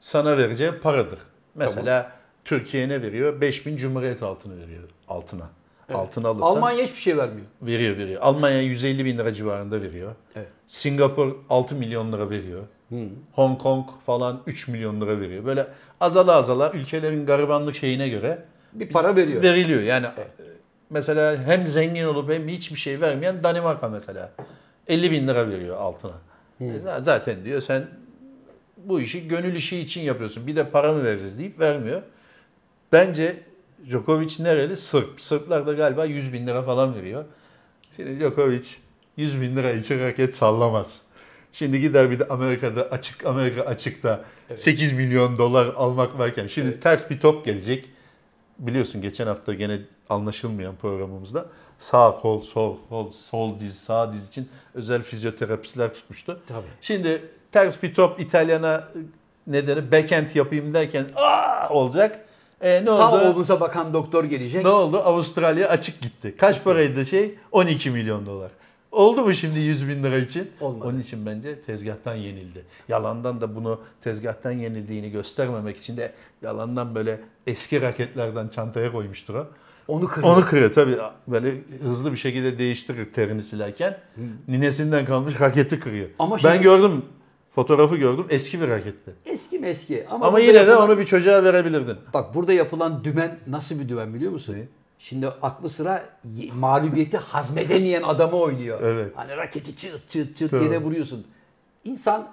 [0.00, 1.18] sana vereceği paradır.
[1.54, 2.12] Mesela
[2.44, 3.40] Türkiye ne veriyor?
[3.40, 5.44] 5000 Cumhuriyet altını veriyor altına.
[5.94, 7.46] Altını alırsan Almanya hiçbir şey vermiyor.
[7.62, 8.22] veriyor veriyor.
[8.22, 10.12] Almanya 150 bin lira civarında veriyor.
[10.36, 10.48] Evet.
[10.66, 12.62] Singapur 6 milyon lira veriyor.
[13.32, 15.44] Hong Kong falan 3 milyon lira veriyor.
[15.44, 15.66] Böyle
[16.00, 18.38] azala azala ülkelerin garibanlık şeyine göre
[18.72, 19.42] Bir para veriyor.
[19.42, 19.80] veriliyor.
[19.82, 20.24] Yani e,
[20.90, 24.30] mesela hem zengin olup hem hiçbir şey vermeyen Danimarka mesela.
[24.88, 26.12] 50 bin lira veriyor altına.
[26.60, 27.86] Z- Zaten diyor sen
[28.76, 30.46] bu işi gönül işi için yapıyorsun.
[30.46, 32.02] Bir de para mı vereceğiz deyip vermiyor.
[32.92, 33.36] Bence
[33.88, 34.76] Djokovic nereli?
[34.76, 35.20] Sırp.
[35.20, 37.24] Sırplar da galiba 100 bin lira falan veriyor.
[37.96, 38.64] Şimdi Djokovic
[39.16, 41.02] 100 bin lira için raket sallamaz.
[41.52, 44.24] Şimdi gider bir de Amerika'da açık Amerika açıkta
[44.56, 47.84] 8 milyon dolar almak varken şimdi ters bir top gelecek.
[48.58, 49.78] Biliyorsun geçen hafta gene
[50.08, 51.46] anlaşılmayan programımızda
[51.78, 56.40] sağ kol, sol kol, sol diz, sağ diz için özel fizyoterapistler tutmuştu.
[56.48, 56.66] Tabii.
[56.80, 57.22] Şimdi
[57.52, 58.88] ters bir top İtalyana
[59.46, 62.24] ne denir backhand yapayım derken aa olacak.
[62.60, 63.30] E, ne Sağ oldu?
[63.30, 64.64] omuza bakan doktor gelecek.
[64.64, 64.98] Ne oldu?
[64.98, 66.34] Avustralya açık gitti.
[66.38, 67.34] Kaç paraydı şey?
[67.52, 68.50] 12 milyon dolar.
[68.92, 70.50] Oldu mu şimdi 100 bin lira için?
[70.60, 70.88] Olmadı.
[70.88, 72.64] Onun için bence tezgahtan yenildi.
[72.88, 76.12] Yalandan da bunu tezgahtan yenildiğini göstermemek için de
[76.42, 79.46] yalandan böyle eski raketlerden çantaya koymuştur o.
[79.88, 80.36] Onu kırıyor.
[80.36, 80.96] Onu kırıyor tabii.
[81.28, 83.98] Böyle hızlı bir şekilde değiştirir terini silerken.
[84.48, 86.06] Ninesinden kalmış raketi kırıyor.
[86.18, 87.02] Ama ben şimdi- gördüm.
[87.54, 88.26] Fotoğrafı gördüm.
[88.30, 89.10] Eski bir raketti.
[89.26, 90.06] Eski meski.
[90.08, 91.96] Ama, Ama burada yine de yapılan- onu bir çocuğa verebilirdin.
[92.14, 94.56] Bak burada yapılan dümen nasıl bir dümen biliyor musun?
[95.02, 96.04] Şimdi aklı sıra
[96.54, 98.80] mağlubiyeti hazmedemeyen adamı oynuyor.
[98.82, 99.12] Evet.
[99.16, 100.64] Hani raketi çıt çıt çıt Tabii.
[100.64, 101.26] yere vuruyorsun.
[101.84, 102.28] İnsan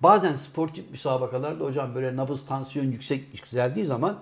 [0.00, 4.18] bazen sportif müsabakalarda hocam böyle nabız tansiyon yüksek yükseldiği zaman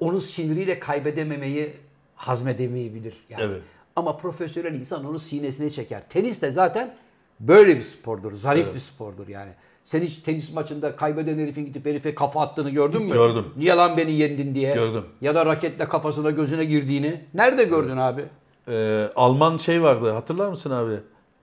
[0.00, 1.72] onun siniriyle kaybedememeyi
[2.14, 3.16] hazmedemeyebilir.
[3.28, 3.42] Yani.
[3.42, 3.62] Evet.
[3.96, 6.08] Ama profesyonel insan onu sinesine çeker.
[6.08, 6.94] Tenis de zaten
[7.40, 8.36] böyle bir spordur.
[8.36, 8.74] Zarif Evet.
[8.74, 9.50] bir spordur yani.
[9.86, 13.12] Sen hiç tenis maçında kaybeden herifin gidip herife kafa attığını gördün mü?
[13.14, 13.44] Gördüm.
[13.56, 14.74] Niye lan beni yendin diye.
[14.74, 15.04] Gördüm.
[15.20, 17.24] Ya da raketle kafasına gözüne girdiğini.
[17.34, 18.24] Nerede gördün abi?
[18.68, 20.94] Ee, Alman şey vardı hatırlar mısın abi?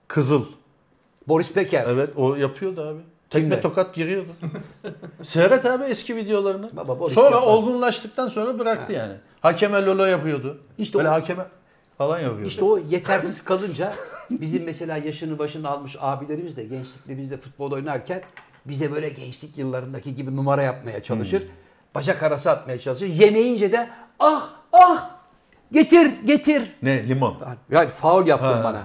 [0.08, 0.44] Kızıl.
[1.28, 1.84] Boris Becker.
[1.88, 2.98] Evet o yapıyordu abi.
[3.30, 3.48] Kimle?
[3.50, 4.28] Tekme tokat giriyordu.
[5.22, 6.70] Seyret abi eski videolarını.
[6.76, 7.46] Baba, Boris sonra yapar.
[7.46, 9.12] olgunlaştıktan sonra bıraktı yani.
[9.40, 10.58] Hakeme lolo yapıyordu.
[10.78, 11.46] İşte Böyle o- hakeme
[11.98, 12.48] falan yapıyordu.
[12.48, 13.94] İşte o yetersiz kalınca
[14.30, 18.22] bizim mesela yaşını başını almış abilerimiz de gençlikte biz de futbol oynarken
[18.66, 21.40] bize böyle gençlik yıllarındaki gibi numara yapmaya çalışır.
[21.40, 21.48] Hmm.
[21.94, 23.06] Bacak arası atmaya çalışır.
[23.06, 25.10] Yemeyince de ah ah
[25.72, 26.72] getir getir.
[26.82, 27.36] Ne limon.
[27.70, 28.64] Yani faul yaptın Ha.
[28.64, 28.82] bana.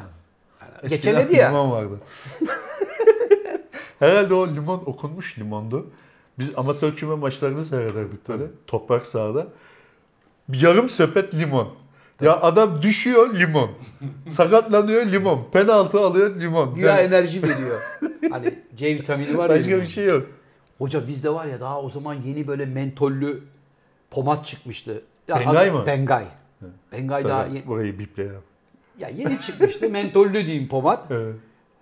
[0.83, 1.49] Eskiden Geçemedi ya.
[1.49, 1.99] Limon vardı.
[3.99, 5.91] Herhalde o limon okunmuş limondu.
[6.39, 9.47] Biz amatör küme maçlarını seyrederdik böyle toprak sahada.
[10.49, 11.75] Bir yarım sepet limon.
[12.21, 13.69] Ya adam düşüyor limon.
[14.29, 15.47] Sakatlanıyor limon.
[15.51, 16.73] Penaltı alıyor limon.
[16.73, 17.81] Güya Yani enerji veriyor.
[18.31, 19.55] Hani C vitamini var ya.
[19.55, 20.27] başka bir şey yok.
[20.77, 23.43] Hoca bizde var ya daha o zaman yeni böyle mentollü
[24.11, 25.01] pomat çıkmıştı.
[25.27, 25.85] Ya Bengay mı?
[25.85, 26.25] Bengay.
[26.91, 28.41] Bengay daha Sonra ye- burayı biple yap.
[28.99, 29.89] ya yeni çıkmıştı.
[29.89, 31.11] mentollü diyeyim pomat.
[31.11, 31.35] Evet.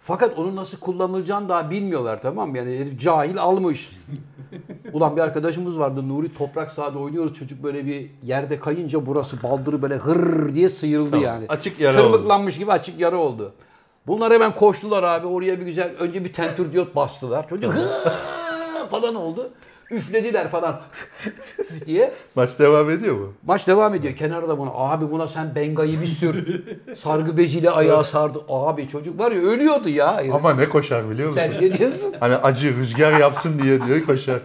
[0.08, 2.58] Fakat onun nasıl kullanılacağını daha bilmiyorlar tamam mı?
[2.58, 3.92] Yani herif cahil almış.
[4.94, 9.82] Ulan bir arkadaşımız vardı Nuri toprak sahada oynuyoruz çocuk böyle bir yerde kayınca burası baldırı
[9.82, 11.46] böyle hır diye sıyrıldı Tamam, yani.
[11.50, 13.54] açık yara Tırmıklanmış gibi açık yara oldu.
[14.08, 17.50] Bunlar hemen koştular abi oraya bir güzel önce bir tentür diyot bastılar.
[17.50, 17.74] Çocuk
[18.92, 19.50] falan oldu.
[19.92, 20.82] Üflediler falan
[21.86, 22.14] diye.
[22.36, 23.34] Maç devam ediyor mu?
[23.46, 24.16] Maç devam ediyor.
[24.16, 26.62] Kenarda buna abi buna sen Benga'yı bir sür.
[27.04, 28.40] Sargı beziyle ayağı sardı.
[28.50, 30.18] Abi çocuk var ya ölüyordu ya.
[30.18, 30.34] herif.
[30.34, 31.42] Ama ne koşar biliyor musun?
[31.42, 32.14] Sen ne diyorsun?
[32.20, 34.40] Hani acı rüzgar yapsın diye diyor koşar.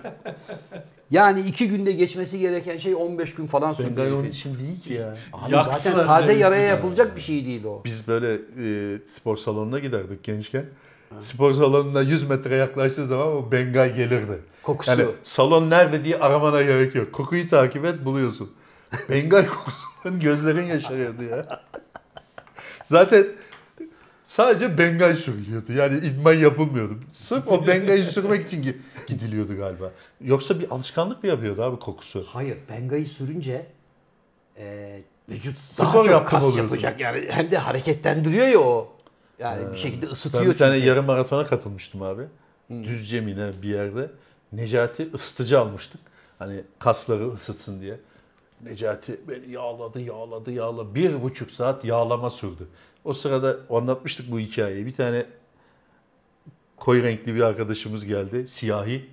[1.11, 3.89] Yani iki günde geçmesi gereken şey 15 gün falan sürdü.
[3.91, 5.15] Bengay onun için değil ki ya.
[5.33, 7.83] Abi Yaktılar zaten taze yaraya yapılacak bir şey değil o.
[7.85, 10.65] Biz böyle e, spor salonuna giderdik gençken.
[11.21, 14.39] Spor salonuna 100 metre yaklaştığı zaman o Bengay gelirdi.
[14.63, 14.91] Kokusu.
[14.91, 17.13] Yani salon nerede diye aramana gerek yok.
[17.13, 18.53] Kokuyu takip et buluyorsun.
[19.11, 21.63] Bengay kokusundan gözlerin yaşarıyordu ya.
[22.85, 23.27] Zaten
[24.27, 25.73] sadece Bengay sürülüyordu.
[25.73, 26.99] Yani idman yapılmıyordu.
[27.13, 29.91] Sırf o Bengay'ı sürmek için gi- gidiliyordu galiba.
[30.21, 32.25] Yoksa bir alışkanlık mı yapıyordu abi kokusu?
[32.29, 33.67] Hayır, Benga'yı sürünce
[34.59, 36.59] e, vücut Spor daha çok kas oluyordu.
[36.63, 37.27] yapacak yani.
[37.29, 38.93] Hem de hareketlendiriyor ya o.
[39.39, 40.89] Yani bir şekilde Ben ısıtıyor bir tane çünkü.
[40.89, 42.23] yarım maratona katılmıştım abi.
[42.71, 44.11] Düzce mi bir yerde.
[44.53, 46.01] Necati ısıtıcı almıştık.
[46.39, 48.01] Hani kasları ısıtsın diye.
[48.65, 50.95] Necati beni yağladı, yağladı, yağladı.
[50.95, 52.69] Bir buçuk saat yağlama sürdü.
[53.05, 54.87] O sırada anlatmıştık bu hikayeyi.
[54.87, 55.27] Bir tane
[56.77, 58.49] koyu renkli bir arkadaşımız geldi.
[58.49, 59.11] Siyahi.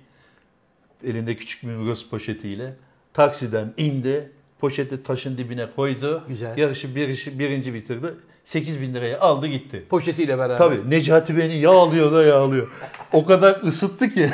[1.04, 2.76] elinde küçük bir Migros poşetiyle
[3.12, 4.32] taksiden indi.
[4.60, 6.24] Poşeti taşın dibine koydu.
[6.28, 6.58] Güzel.
[6.58, 8.14] Yarışı bir, birinci bitirdi.
[8.44, 9.84] 8 bin liraya aldı gitti.
[9.88, 10.58] Poşetiyle beraber.
[10.58, 12.68] Tabii Necati beni yağlıyor da yağlıyor.
[13.12, 14.30] O kadar ısıttı ki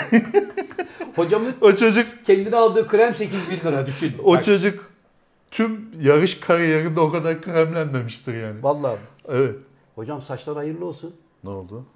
[1.17, 4.13] Hocamın o çocuk kendine aldığı krem 8 bin lira düşün.
[4.25, 4.91] o Bak, çocuk
[5.51, 8.63] tüm yarış kariyerinde o kadar kremlenmemiştir yani.
[8.63, 8.97] Vallahi.
[9.29, 9.55] Evet.
[9.95, 11.17] Hocam saçlar hayırlı olsun.
[11.45, 11.87] Ne oldu?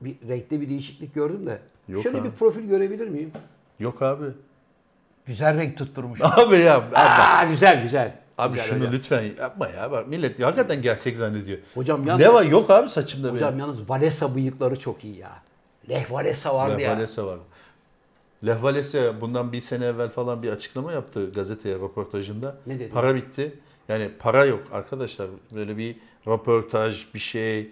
[0.00, 1.58] Bir renkte bir değişiklik gördüm de.
[1.88, 2.28] Yok Şöyle abi.
[2.28, 3.30] bir profil görebilir miyim?
[3.80, 4.24] Yok abi.
[5.26, 6.20] Güzel renk tutturmuş.
[6.24, 6.76] Abi ya.
[6.76, 8.12] Abi, Aa güzel güzel.
[8.38, 8.92] abi Güzel şunu hocam.
[8.92, 9.90] lütfen yapma ya.
[9.92, 11.58] Bak millet hakikaten gerçek zannediyor.
[11.74, 12.42] Hocam yalnız, Ne var?
[12.42, 13.58] Yok abi saçımda hocam benim.
[13.60, 15.30] yalnız Valesa bıyıkları çok iyi ya.
[15.88, 16.90] Leh Valesa vardı ya.
[16.90, 17.38] Lehvalese var.
[18.46, 22.56] Lehvalese bundan bir sene evvel falan bir açıklama yaptı gazeteye röportajında.
[22.66, 22.90] Ne dedi?
[22.94, 23.52] Para bitti.
[23.88, 25.26] Yani para yok arkadaşlar.
[25.54, 25.96] Böyle bir
[26.28, 27.70] röportaj, bir şey,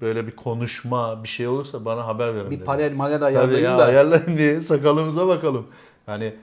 [0.00, 2.64] böyle bir konuşma, bir şey olursa bana haber verin Bir dedi.
[2.64, 3.84] panel manel Tabii ayarlayın ya da.
[3.84, 5.66] ayarlayın diye sakalımıza bakalım.
[6.08, 6.34] Yani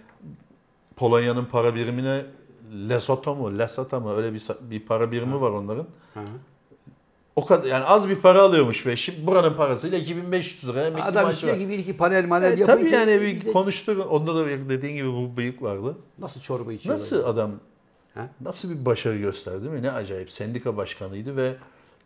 [0.95, 2.25] Polonya'nın para birimine
[2.89, 5.87] Lesotho mu, Lesotho mu öyle bir bir para birimi var onların.
[6.13, 6.19] Hı.
[7.35, 11.23] O kadar yani az bir para alıyormuş ve şimdi buranın parasıyla 2500 lira emekli Adam
[11.25, 11.57] maaşı var.
[11.59, 14.11] ki bir iki panel manel E, yapın tabii yani bir bize- konuştuk.
[14.11, 15.97] Onda da dediğin gibi bu bıyık vardı.
[16.19, 17.01] Nasıl çorba içiyorlar?
[17.03, 17.51] Nasıl adam
[18.15, 18.29] Ha?
[18.41, 19.81] nasıl bir başarı gösterdi mi?
[19.83, 20.31] Ne acayip.
[20.31, 21.53] Sendika başkanıydı ve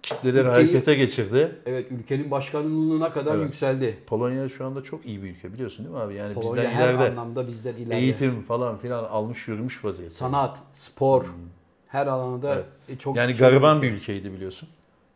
[0.03, 1.55] kitleleri Ülkeyi- harekete geçirdi.
[1.65, 3.45] Evet ülkenin başkanlığına kadar Evet.
[3.45, 3.97] yükseldi.
[4.07, 6.15] Polonya şu anda çok iyi bir ülke biliyorsun değil mi abi?
[6.15, 7.97] Yani Polonya bizden her ileride anlamda bizden ileride.
[7.97, 10.15] eğitim falan filan almış yürümüş vaziyette.
[10.15, 11.25] Sanat, spor
[11.87, 12.65] her alanda Evet.
[12.89, 14.69] e, çok yani çok- gariban bir ülkeydi biliyorsun.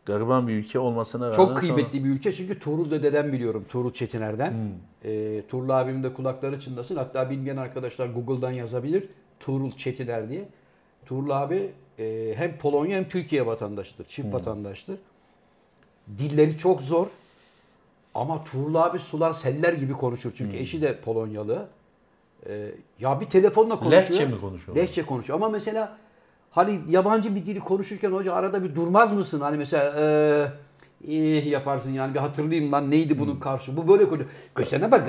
[0.06, 3.64] Gariban bir ülke olmasına rağmen Çok sonra- kıymetli bir ülke çünkü Tuğrul dededen biliyorum.
[3.68, 4.50] Tuğrul Çetiner'den.
[4.50, 5.10] Hmm.
[5.10, 6.96] E, Tuğrul abim de kulakları çınlasın.
[6.96, 9.08] Hatta bilmeyen arkadaşlar Google'dan yazabilir.
[9.40, 10.48] Tuğrul Çetiner diye.
[11.06, 14.04] Tuğrul abi e, hem Polonya hem Türkiye vatandaşıdır.
[14.04, 14.32] Çift Hmm.
[14.32, 14.96] vatandaştır.
[16.18, 17.06] Dilleri çok zor.
[18.14, 20.30] Ama Tuğrul abi sular seller gibi konuşur.
[20.30, 20.36] Hmm.
[20.36, 21.66] Çünkü eşi de Polonyalı.
[22.48, 22.70] E,
[23.00, 24.02] ya bir telefonla konuşuyor.
[24.10, 24.76] Lehçe mi konuşuyor?
[24.76, 25.38] Lehçe konuşuyor.
[25.38, 25.96] Ama mesela
[26.50, 29.40] hani yabancı bir dili konuşurken hoca arada bir durmaz mısın?
[29.40, 30.52] Hani mesela eee
[31.08, 33.76] eh yaparsın yani bir hatırlayayım lan neydi bunun karşı.
[33.76, 34.30] Bu böyle konuşuyor.
[34.54, 35.06] Köşene bak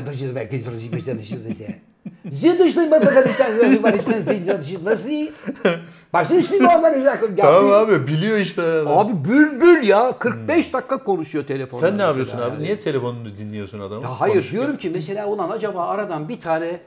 [2.33, 5.09] Zıdıştın Madagasistan Yunanistan Zıdışın nasıl?
[6.13, 7.17] Başta mı onlar güzel.
[7.37, 8.61] Tamam abi biliyor işte.
[8.61, 8.97] adam.
[8.97, 11.87] Abi bülbül ya 45 dakika konuşuyor telefonda.
[11.87, 12.53] Sen ne yapıyorsun abi?
[12.53, 12.63] yani.
[12.63, 14.03] Niye telefonunu dinliyorsun adamı?
[14.03, 14.59] Ya hayır Konuşurken?
[14.59, 16.79] diyorum ki mesela ulan acaba aradan bir tane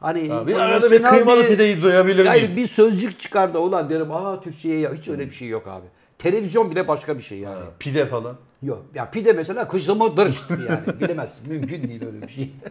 [0.00, 2.56] hani Abi arada bir kıymalı bir- pideyi duyabilir Hayır miyim?
[2.56, 5.86] bir sözcük çıkar da ulan derim aa Türkçe'ye ya hiç öyle bir şey yok abi.
[6.18, 7.54] Televizyon bile başka bir şey yani.
[7.54, 8.36] Ha, Pide falan.
[8.62, 12.52] Yok ya pide mesela kışlama dırıştı yani bilemezsin mümkün değil öyle bir şey.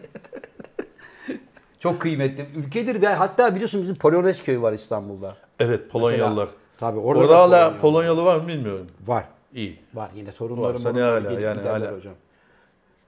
[1.82, 5.36] Çok kıymetli ülkedir ve hatta biliyorsun bizim Polonez köyü var İstanbul'da.
[5.60, 6.48] Evet Polonyalılar.
[6.80, 7.80] Tabii Orada, orada, da hala Polonyalı.
[7.80, 8.86] Polonyalı var mı bilmiyorum.
[9.06, 9.24] var.
[9.54, 9.78] İyi.
[9.94, 11.92] Var yine torunlarım Varsa ne morunlar hala, yani hala.
[11.96, 12.14] hocam.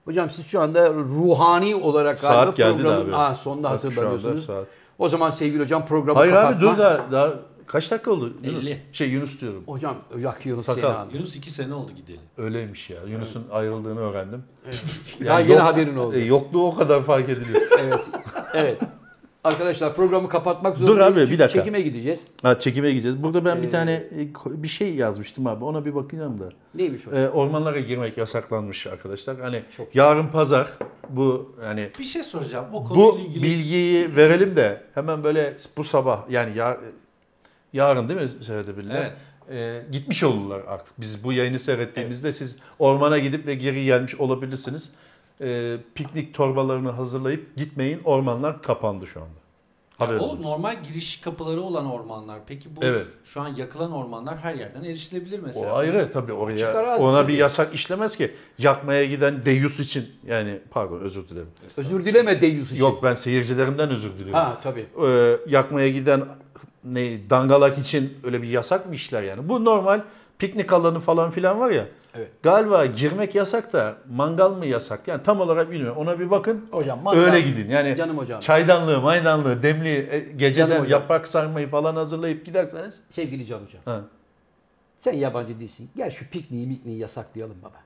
[0.05, 3.15] Hocam siz şu anda ruhani olarak Saat galiba geldi programın abi.
[3.15, 4.45] Aa, sonunda Bak şu anda hazırlanıyorsunuz.
[4.45, 4.65] saat.
[4.99, 6.57] O zaman sevgili hocam programı Hayır kapatma.
[6.57, 7.33] abi dur da daha
[7.67, 8.33] kaç dakika oldu?
[8.43, 8.65] Yunus.
[8.65, 8.81] 50.
[8.93, 9.63] Şey Yunus diyorum.
[9.67, 10.81] Hocam yak Yunus Sakal.
[10.81, 11.09] Sinan.
[11.13, 12.19] Yunus iki sene oldu gidelim.
[12.37, 12.97] Öyleymiş ya.
[13.07, 14.43] Yunus'un ayrıldığını öğrendim.
[15.23, 16.15] Ya yine haberin oldu.
[16.15, 17.61] E, yokluğu o kadar fark ediliyor.
[17.79, 17.99] evet.
[18.55, 18.79] Evet.
[19.43, 21.17] Arkadaşlar programı kapatmak Dur zorundayız.
[21.17, 21.59] abi, bir dakika.
[21.59, 22.19] Çekime gideceğiz.
[22.43, 23.23] ha çekime gideceğiz.
[23.23, 24.27] Burada ben Ee, bir tane e,
[24.63, 25.63] bir şey yazmıştım abi.
[25.63, 26.49] Ona bir bakacağım da.
[26.75, 27.15] Neymiş o?
[27.15, 29.39] E, ormanlara girmek yasaklanmış arkadaşlar.
[29.41, 30.67] Hani Çok yarın pazar
[31.09, 32.65] bu yani Bir şey soracağım.
[32.73, 36.77] O konuyla bu ilgili bilgiyi verelim de hemen böyle bu sabah yani ya,
[37.73, 38.95] yarın değil mi seyredebilirler?
[39.01, 39.13] Evet.
[39.51, 41.01] E, gitmiş olurlar artık.
[41.01, 44.91] Biz bu yayını seyrettiğimizde siz ormana gidip ve geri gelmiş olabilirsiniz.
[45.41, 47.99] E, piknik torbalarını hazırlayıp gitmeyin.
[48.03, 49.45] Ormanlar kapandı şu anda.
[49.97, 50.43] Haberiniz o olsun.
[50.43, 52.39] normal giriş kapıları olan ormanlar.
[52.47, 53.05] Peki bu Evet.
[53.23, 55.73] şu an yakılan ormanlar her yerden erişilebilir mesela.
[55.73, 58.31] O ayrı tabii oraya ona bir yasak işlemez ki.
[58.57, 61.47] Yakmaya giden deyus için yani pardon özür dilerim.
[61.77, 62.81] Özür dileme Deyyus için.
[62.81, 64.33] Yok ben seyircilerimden özür diliyorum.
[64.33, 64.85] Ha tabii.
[65.05, 66.23] Ee, yakmaya giden
[66.83, 69.49] ne dangalak için öyle bir yasak mı işler yani?
[69.49, 70.01] Bu normal
[70.39, 71.87] piknik alanı falan filan var ya.
[72.17, 72.31] Evet.
[72.43, 75.07] Galiba girmek yasak da mangal mı yasak?
[75.07, 75.97] Yani tam olarak bilmiyorum.
[75.97, 76.65] Ona bir bakın.
[76.71, 77.69] Hocam mangal- Öyle gidin.
[77.69, 78.39] Yani Canım hocam.
[78.39, 81.01] çaydanlığı, maydanlığı, demli, e, geceden Canım hocam.
[81.01, 82.99] yaprak sarmayı falan hazırlayıp giderseniz.
[83.11, 83.81] Sevgili Can Hocam.
[83.85, 84.01] Ha.
[84.99, 85.89] Sen yabancı değilsin.
[85.95, 87.77] Gel şu pikniği mikniği yasaklayalım baba.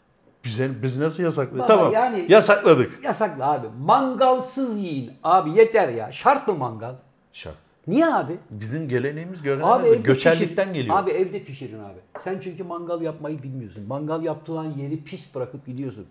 [0.43, 0.83] Güzel.
[0.83, 1.59] Biz nasıl yasakladık?
[1.59, 1.91] Baba Tamam.
[1.93, 3.03] yani- Yasakladık.
[3.03, 3.67] Yasakla abi.
[3.85, 5.11] Mangalsız yiyin.
[5.23, 6.11] Abi yeter ya.
[6.11, 6.93] Şart mı mangal?
[7.33, 7.55] Şart.
[7.89, 8.37] Niye abi?
[8.49, 10.73] Bizim geleneğimiz Abi evde Göçerlikten pişirin.
[10.73, 10.97] geliyor.
[10.97, 11.99] Abi evde pişirin abi.
[12.23, 13.83] Sen çünkü mangal yapmayı bilmiyorsun.
[13.87, 16.05] Mangal yaptığın yeri pis bırakıp gidiyorsun.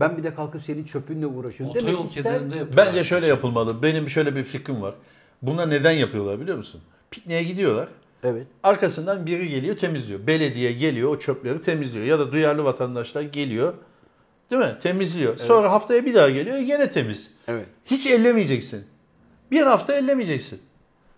[0.00, 1.76] Ben bir de kalkıp senin çöpünle uğraşıyorum.
[1.76, 2.86] Otoyol sen- kenarında yapıyorlar.
[2.86, 3.82] Bence şöyle yapılmalı.
[3.82, 4.94] Benim şöyle bir fikrim var.
[5.42, 6.80] Buna neden yapıyorlar biliyor musun?
[7.10, 7.88] Pikniğe gidiyorlar.
[8.24, 8.46] Evet.
[8.62, 10.26] Arkasından biri geliyor temizliyor.
[10.26, 12.04] Belediye geliyor o çöpleri temizliyor.
[12.06, 13.74] Ya da duyarlı vatandaşlar geliyor
[14.50, 14.76] Değil mi?
[14.82, 15.36] Temizliyor.
[15.38, 17.34] Sonra haftaya bir daha geliyor gene temiz.
[17.48, 17.66] Evet.
[17.84, 18.84] Hiç ellemeyeceksin.
[19.50, 20.60] Bir hafta ellemeyeceksin.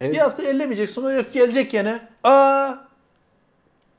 [0.00, 0.12] Evet.
[0.14, 1.02] Bir hafta ellemeyeceksin.
[1.04, 2.08] O herif gelecek gene.
[2.24, 2.74] Aa!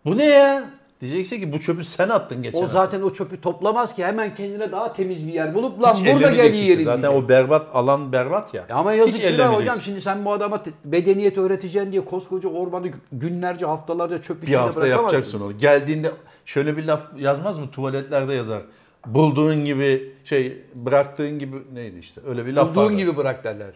[0.05, 0.63] Bu ne ya?
[1.01, 2.73] Diyeceksin ki bu çöpü sen attın geçen O hafta.
[2.73, 6.31] zaten o çöpü toplamaz ki hemen kendine daha temiz bir yer bulup lan Hiç burada
[6.31, 6.85] gel yiyelim.
[6.85, 7.23] Zaten diyecek.
[7.25, 8.65] o berbat alan berbat ya.
[8.69, 13.65] Ya Ama yazık Hiç hocam şimdi sen bu adama bedeniyet öğreteceksin diye koskoca ormanı günlerce
[13.65, 15.03] haftalarca çöp Bir içinde hafta bırakamazsın.
[15.05, 15.57] yapacaksın onu.
[15.57, 16.11] Geldiğinde
[16.45, 17.71] şöyle bir laf yazmaz mı?
[17.71, 18.61] Tuvaletlerde yazar.
[19.05, 22.95] Bulduğun gibi şey bıraktığın gibi neydi işte öyle bir laf Bulduğun vardı.
[22.95, 23.71] gibi bırak derler.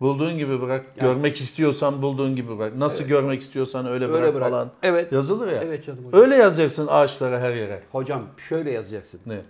[0.00, 0.96] Bulduğun gibi bırak.
[1.00, 2.76] Görmek istiyorsan bulduğun gibi bırak.
[2.76, 4.50] Nasıl görmek istiyorsan öyle, Öyle bırak, bırak.
[4.50, 4.70] falan.
[4.82, 5.12] Evet.
[5.12, 5.62] Yazılır ya.
[5.62, 6.20] Evet canım hocam.
[6.20, 7.82] Öyle yazacaksın ağaçlara her yere.
[7.92, 9.20] Hocam şöyle yazacaksın.
[9.26, 9.40] Ne?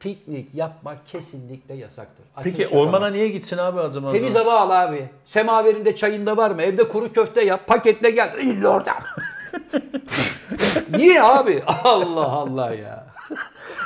[0.00, 2.24] Piknik yapmak kesinlikle yasaktır.
[2.42, 4.12] Peki Ateş ormana niye gitsin abi zaman?
[4.12, 5.08] Temiz hava al abi.
[5.24, 6.62] Semaverinde çayında var mı?
[6.62, 7.66] Evde kuru köfte yap.
[7.66, 8.34] Paketle gel.
[8.40, 8.92] İlla orada.
[10.96, 11.62] niye abi?
[11.84, 13.06] Allah Allah ya.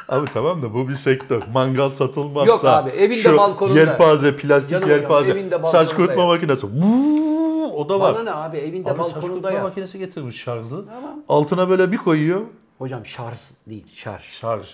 [0.09, 1.43] Abi tamam da bu bir sektör.
[1.53, 2.47] Mangal satılmazsa.
[2.47, 3.79] Yok abi, evinde şu balkonunda.
[3.81, 5.33] Yelpaze, plastik Canım hocam, yelpaze.
[5.33, 6.67] evinde saç kurutma makinesi.
[6.67, 8.15] Vuuu, o da var.
[8.15, 8.57] Bana ne abi?
[8.59, 9.63] Evinde Abi saç balkonunda kurutma ya.
[9.63, 10.87] makinesi getirmiş şarjlı.
[10.87, 11.23] Tamam.
[11.29, 12.41] Altına böyle bir koyuyor.
[12.79, 14.23] Hocam şarj değil şarj.
[14.25, 14.67] Şarj.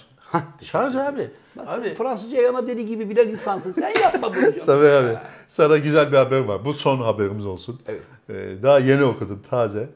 [0.63, 1.31] Şarj abi.
[1.57, 1.95] Bak Abi.
[1.95, 3.73] Fransızca yana deli gibi bilen insansın.
[3.73, 4.67] Sen yapma bunu hocam.
[4.67, 5.19] Tabii abi.
[5.49, 6.65] Sana güzel bir haber var.
[6.65, 7.81] Bu son haberimiz olsun.
[7.87, 8.03] Evet.
[8.31, 9.89] Ee, daha yeni okudum taze.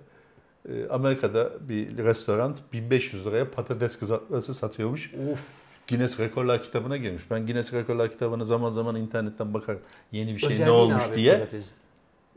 [0.69, 5.11] Ee, Amerika'da bir restoran 1500 liraya patates kızartması satıyormuş.
[5.33, 5.41] Of.
[5.89, 7.23] Guinness Rekorlar kitabına girmiş.
[7.31, 9.81] Ben Guinness Rekorlar kitabına zaman zaman internetten bakarım.
[10.12, 11.33] Yeni bir şey Özelliği ne olmuş abi diye.
[11.33, 11.64] patates?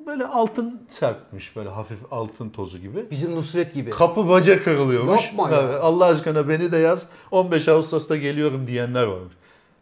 [0.05, 3.11] Böyle altın serpmiş böyle hafif altın tozu gibi.
[3.11, 3.89] Bizim Nusret gibi.
[3.89, 5.23] Kapı baca kırılıyormuş.
[5.23, 5.79] Yapma ya.
[5.79, 7.07] Allah aşkına beni de yaz.
[7.31, 9.33] 15 Ağustos'ta geliyorum diyenler varmış.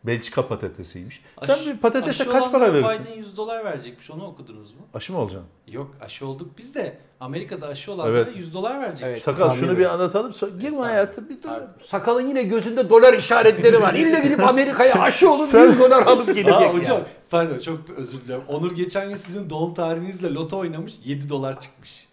[0.04, 1.22] Belçika patatesiymiş.
[1.46, 3.00] Sen Aşı- bir patatese kaç para verirsin?
[3.06, 4.12] Biden 100 dolar verecekmiş.
[4.12, 4.80] Onu okudunuz mu?
[4.94, 5.50] Aşı mı olacaksın?
[5.68, 6.98] Yok aşı olduk biz de.
[7.20, 8.28] Amerika'da aşı olanlara Evet.
[8.38, 9.02] 100 dolar verecekmiş.
[9.04, 9.22] Evet.
[9.22, 10.34] Sakal şunu bir anlatalım.
[10.34, 11.50] Sonra girme hayatım bir dur.
[11.88, 13.94] Sakalın yine gözünde dolar işaretleri var.
[13.94, 18.22] İlle gidip Amerika'ya aşı olup Sen- 100 dolar alıp gelecek Aa, hocam pardon çok özür
[18.22, 18.42] dilerim.
[18.48, 22.09] Onur geçen gün sizin doğum tarihinizle loto oynamış 7 dolar çıkmış.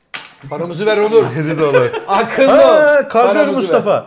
[0.50, 1.24] Paramızı ver Onur.
[1.36, 1.88] 7 dolar.
[2.08, 3.08] Akıllı Ha, ol.
[3.08, 3.54] Kargör Paramızı ver.
[3.54, 4.06] Mustafa.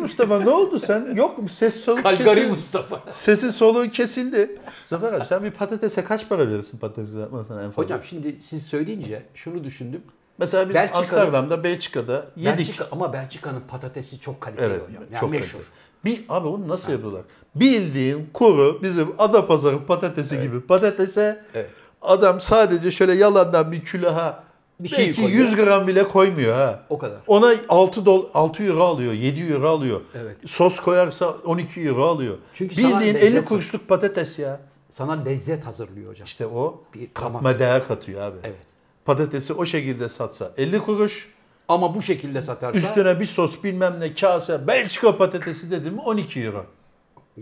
[0.00, 1.14] Mustafa ne oldu sen?
[1.14, 1.48] Yok mu?
[1.48, 2.46] Ses soluk Kalgari kesildi.
[2.52, 3.00] Mustafa.
[3.12, 4.58] Sesin soluğu kesildi.
[4.86, 7.82] Zafer abi sen bir patatese kaç para verirsin patates kızartmasına en fazla?
[7.82, 10.02] Hocam şimdi siz söyleyince şunu düşündüm.
[10.38, 12.58] Mesela biz Belçika'da- Amsterdam'da, Belçika'da yedik.
[12.58, 15.02] Belçika, ama Belçika'nın patatesi çok kaliteli Evet, hocam.
[15.12, 15.50] Yani çok meşhur.
[15.52, 15.64] kaliteli.
[16.04, 17.22] Bir, abi onu nasıl yapıyorlar?
[17.54, 21.70] Bildiğin kuru bizim Adapazarı patatesi gibi patatese Evet.
[22.02, 24.44] adam sadece şöyle yalandan bir külaha
[24.80, 25.46] Bir şey belki koyuyor.
[25.46, 26.82] 100 gram bile koymuyor ha.
[26.88, 27.18] O kadar.
[27.26, 30.00] Ona 6 dol 6 euro alıyor, 7 euro alıyor.
[30.14, 30.36] Evet.
[30.46, 32.36] Sos koyarsa 12 euro alıyor.
[32.54, 34.60] Çünkü Bildiğin lezzet 50 kuruşluk patates ya.
[34.90, 36.26] Sana lezzet hazırlıyor hocam.
[36.26, 37.58] İşte o Bir katma kama.
[37.58, 38.36] değer katıyor abi.
[38.44, 38.56] Evet.
[39.04, 41.28] Patatesi o şekilde satsa 50 kuruş,
[41.68, 46.40] Ama bu şekilde satarsa üstüne bir sos bilmem ne kase Belçika patatesi dedim mi 12
[46.40, 46.66] euro.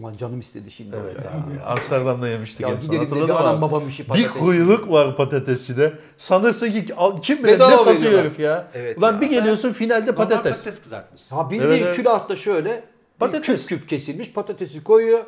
[0.00, 0.96] Ulan canım istedi şimdi.
[1.04, 1.32] Evet hocam.
[1.32, 1.60] abi.
[1.62, 2.92] Amsterdam'da yemiştik Ya en son.
[2.94, 3.38] de Hatırladın bir mı?
[3.38, 5.92] anam babam işi Bir kuyruk var patatesçide.
[6.16, 6.86] Sanırsın ki
[7.22, 8.66] kim bilir ne satıyor herif ya.
[8.74, 9.20] Evet Ulan ya.
[9.20, 10.52] bir geliyorsun finalde Normal patates.
[10.52, 11.22] patates kızartmış.
[11.32, 11.96] Ha bildiğin Evet, evet.
[11.96, 12.84] külahta şöyle
[13.18, 13.66] Patates.
[13.66, 15.24] küp küp kesilmiş patatesi koyuyor.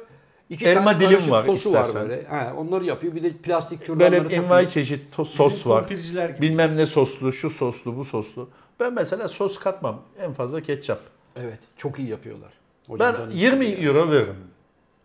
[0.51, 1.95] İki Elma tane dilim var sosu istersen.
[2.03, 2.25] var böyle.
[2.27, 3.14] Ha, onları yapıyor.
[3.14, 4.45] Bir de plastik kürdanları Böyle takıyor.
[4.45, 6.29] envai çeşit to- sos Bizim var.
[6.29, 6.41] gibi.
[6.41, 8.49] Bilmem ne soslu, şu soslu, bu soslu.
[8.81, 10.03] Ben mesela sos katmam.
[10.21, 11.01] En fazla ketçap.
[11.37, 11.59] Evet.
[11.77, 12.51] Çok iyi yapıyorlar.
[12.89, 13.89] Hocam Ben canım 20 istedi ya.
[13.93, 14.35] euro veririm.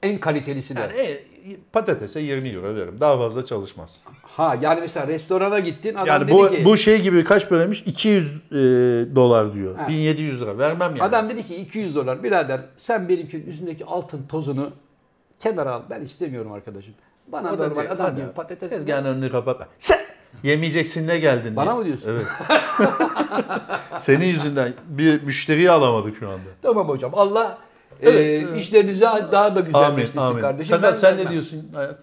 [0.03, 0.79] En kalitelisi de.
[0.79, 1.21] Yani e,
[1.73, 2.97] patatese 20 euro veririm.
[2.99, 4.01] Daha fazla çalışmaz.
[4.23, 7.83] Ha yani mesela restorana gittin adam yani dedi bu ki bu şey gibi kaç paraymış?
[7.85, 8.55] 200 e,
[9.15, 9.75] dolar diyor.
[9.75, 9.87] Ha.
[9.87, 10.57] 1700 lira.
[10.57, 11.03] Vermem yani.
[11.03, 14.71] adam dedi ki 200 dolar birader sen benimkinin üstündeki altın tozunu
[15.39, 15.81] kenara al.
[15.89, 16.93] Ben istemiyorum arkadaşım.
[17.27, 18.21] Bana normal diyor, adam hadi.
[18.21, 18.69] gibi patates.
[18.69, 19.67] Tezgahın önünü kapatma.
[19.77, 19.99] Sen
[20.43, 21.79] yemeyeceksin ne geldin Bana diye.
[21.79, 22.09] mı diyorsun?
[22.09, 22.25] Evet.
[23.99, 26.49] Senin yüzünden bir müşteriyi alamadık şu anda.
[26.61, 27.11] Tamam hocam.
[27.15, 27.57] Allah
[28.01, 28.61] Evet, e, evet.
[28.61, 30.41] işlerinizi daha da Amin, güzelleştirsin amin.
[30.41, 30.75] kardeşim.
[30.75, 31.99] Sakal Ben sen ne diyorsun hayat?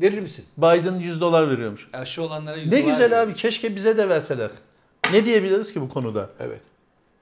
[0.00, 0.44] Verir misin?
[0.58, 1.88] Biden 100 dolar veriyormuş.
[1.92, 3.22] Aşı olanlara 100 Ne dolar güzel veriyor.
[3.22, 4.50] abi keşke bize de verseler.
[5.12, 6.28] Ne diyebiliriz ki bu konuda?
[6.40, 6.60] Evet.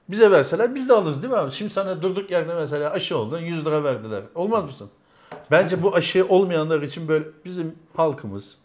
[0.09, 1.51] Bize verseler biz de alırız değil mi abi?
[1.51, 4.21] Şimdi sana durduk yerde mesela aşı oldun 100 lira verdiler.
[4.35, 4.89] Olmaz mısın?
[5.51, 8.57] Bence bu aşı olmayanlar için böyle bizim halkımız,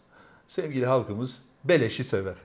[0.47, 2.35] sevgili halkımız beleşi sever.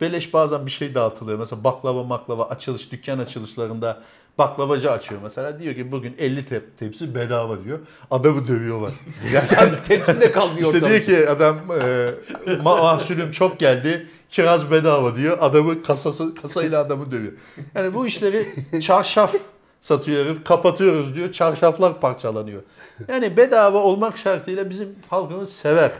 [0.00, 1.38] Beleş bazen bir şey dağıtılıyor.
[1.38, 4.02] Mesela baklava maklava açılış, dükkan açılışlarında
[4.38, 5.58] baklavacı açıyor mesela.
[5.60, 7.78] Diyor ki bugün 50 tep- tepsi bedava diyor.
[8.10, 8.92] Adamı dövüyorlar.
[9.32, 12.10] Yani Tepsi de kalmıyor işte diyor ki adam e,
[12.46, 14.06] ma- mahsulüm çok geldi.
[14.30, 15.38] Kiraz bedava diyor.
[15.40, 17.32] Adamı kasası kasayla adamı dövüyor.
[17.74, 18.46] Yani bu işleri
[18.82, 19.34] çarşaf
[19.80, 20.44] satıyor herif.
[20.44, 21.32] Kapatıyoruz diyor.
[21.32, 22.62] Çarşaflar parçalanıyor.
[23.08, 25.92] Yani bedava olmak şartıyla bizim halkımız sever.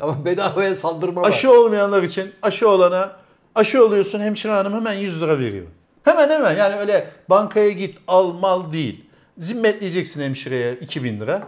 [0.00, 1.28] Ama bedavaya saldırma var.
[1.28, 3.16] Aşı olmayanlar için aşı olana
[3.54, 5.66] aşı oluyorsun hemşire hanım hemen 100 lira veriyor.
[6.08, 9.04] Hemen hemen yani öyle bankaya git al mal değil.
[9.38, 11.42] Zimmetleyeceksin hemşireye 2000 lira.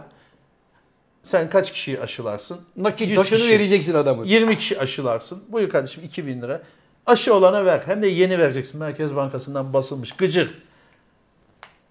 [1.23, 2.61] Sen kaç kişiyi aşılarsın?
[2.77, 3.49] Nakit 100 taşını kişi.
[3.51, 4.25] vereceksin adamın.
[4.25, 5.43] 20 kişi aşılarsın.
[5.49, 6.61] Buyur kardeşim 2000 lira.
[7.05, 7.81] Aşı olana ver.
[7.85, 8.79] Hem de yeni vereceksin.
[8.79, 10.11] Merkez Bankası'ndan basılmış.
[10.11, 10.51] Gıcık.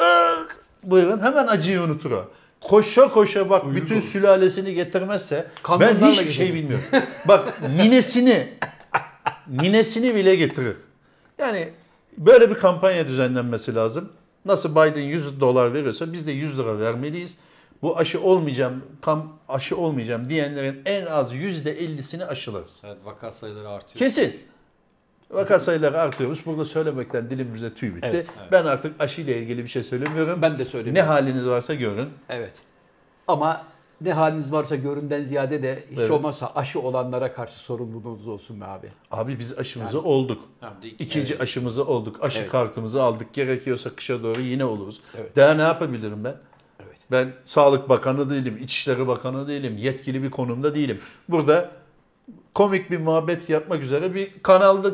[0.00, 0.56] Irk.
[0.82, 2.30] Buyurun hemen acıyı unutur o.
[2.60, 4.02] Koşa koşa bak Uyur bütün olur.
[4.02, 6.84] sülalesini getirmezse ben Kamyonlarla hiçbir şey bilmiyorum.
[7.28, 8.48] bak ninesini
[9.48, 10.76] ninesini bile getirir.
[11.38, 11.68] Yani
[12.20, 14.12] böyle bir kampanya düzenlenmesi lazım.
[14.44, 17.36] Nasıl Biden 100 dolar veriyorsa biz de 100 lira vermeliyiz.
[17.82, 22.82] Bu aşı olmayacağım, kam aşı olmayacağım diyenlerin en az %50'sini aşılarız.
[22.86, 23.98] Evet vaka sayıları artıyor.
[23.98, 24.40] Kesin.
[25.30, 26.46] Vaka sayıları artıyormuş.
[26.46, 28.08] Burada söylemekten dilimizde tüy bitti.
[28.12, 30.42] Evet, Ben artık aşıyla ilgili bir şey söylemiyorum.
[30.42, 31.10] Ben de ne söylemiyorum.
[31.10, 32.08] haliniz varsa görün.
[32.28, 32.52] Evet.
[33.28, 33.62] Ama
[34.00, 36.10] ne haliniz varsa göründen ziyade de hiç Evet.
[36.10, 38.88] olmazsa aşı olanlara karşı sorumluluğunuz olsun be abi.
[39.10, 40.44] Abi biz aşımızı olduk.
[40.60, 41.42] Hem de iki- İkinci Evet.
[41.42, 42.16] aşımızı olduk.
[42.24, 42.50] Aşı Evet.
[42.50, 43.32] kartımızı aldık.
[43.32, 45.00] Gerekiyorsa kışa doğru yine oluruz.
[45.18, 45.36] Evet.
[45.36, 46.34] Daha ne yapabilirim ben?
[46.80, 46.96] Evet.
[47.10, 51.00] Ben Sağlık Bakanı değilim, İçişleri Bakanı değilim, yetkili bir konumda değilim.
[51.28, 51.70] Burada
[52.54, 54.90] komik bir muhabbet yapmak üzere bir kanalda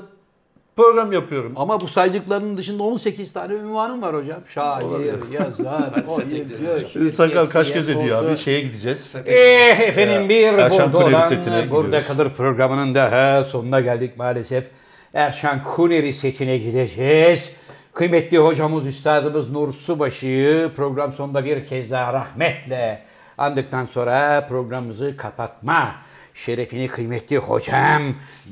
[0.76, 1.52] program yapıyorum.
[1.56, 4.40] Ama bu saydıklarının dışında 18 tane ünvanım var hocam.
[4.54, 5.14] Şair, Olabilir.
[5.32, 8.38] yazar, oyuncu, Sakal kaç göz ediyor abi?
[8.38, 9.00] Şeye gideceğiz.
[9.00, 12.00] Sete Eh efendim bir Erşan burada Kuneri olan Burada.
[12.00, 14.66] Kalır programının da sonuna geldik maalesef.
[15.14, 17.50] Erşan Kuneri setine gideceğiz.
[17.94, 23.02] Kıymetli hocamız, üstadımız Nur Subaşı'yı program sonunda bir kez daha rahmetle
[23.38, 25.94] andıktan sonra programımızı kapatma
[26.34, 28.02] şerefini kıymetli hocam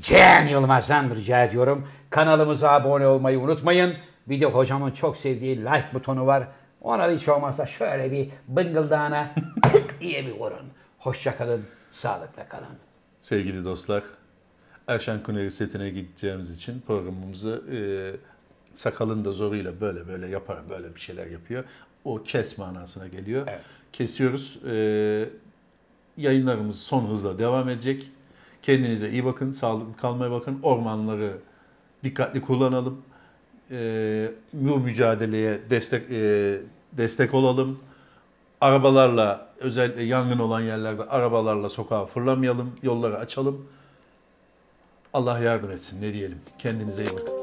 [0.01, 1.89] Cem Yılmaz'dan rica ediyorum.
[2.15, 3.95] Kanalımıza abone olmayı unutmayın.
[4.27, 6.49] Bir de hocamın çok sevdiği like butonu var.
[6.81, 10.67] Ona da hiç olmazsa şöyle bir bıngıldağına tık diye bir vurun.
[10.99, 12.77] Hoşça kalın, sağlıkla kalın.
[13.21, 14.03] Sevgili dostlar,
[14.89, 17.79] Erşan Kuneri setine gideceğimiz için programımızı e,
[18.75, 21.65] sakalın da zoruyla böyle böyle yapar, böyle bir şeyler yapıyor.
[22.05, 23.47] O kes manasına geliyor.
[23.49, 23.61] Evet.
[23.93, 24.59] Kesiyoruz.
[24.67, 25.29] E,
[26.17, 28.11] yayınlarımız son hızla devam edecek.
[28.62, 30.59] Kendinize iyi bakın, sağlıklı kalmaya bakın.
[30.62, 31.33] Ormanları
[32.05, 33.03] dikkatli kullanalım.
[33.71, 36.59] E, bu mücadeleye destek e,
[36.93, 37.79] destek olalım.
[38.61, 43.67] Arabalarla özellikle yangın olan yerlerde arabalarla sokağa fırlamayalım, yolları açalım.
[45.13, 46.39] Allah yardım etsin ne diyelim.
[46.59, 47.34] Kendinize iyi bakın.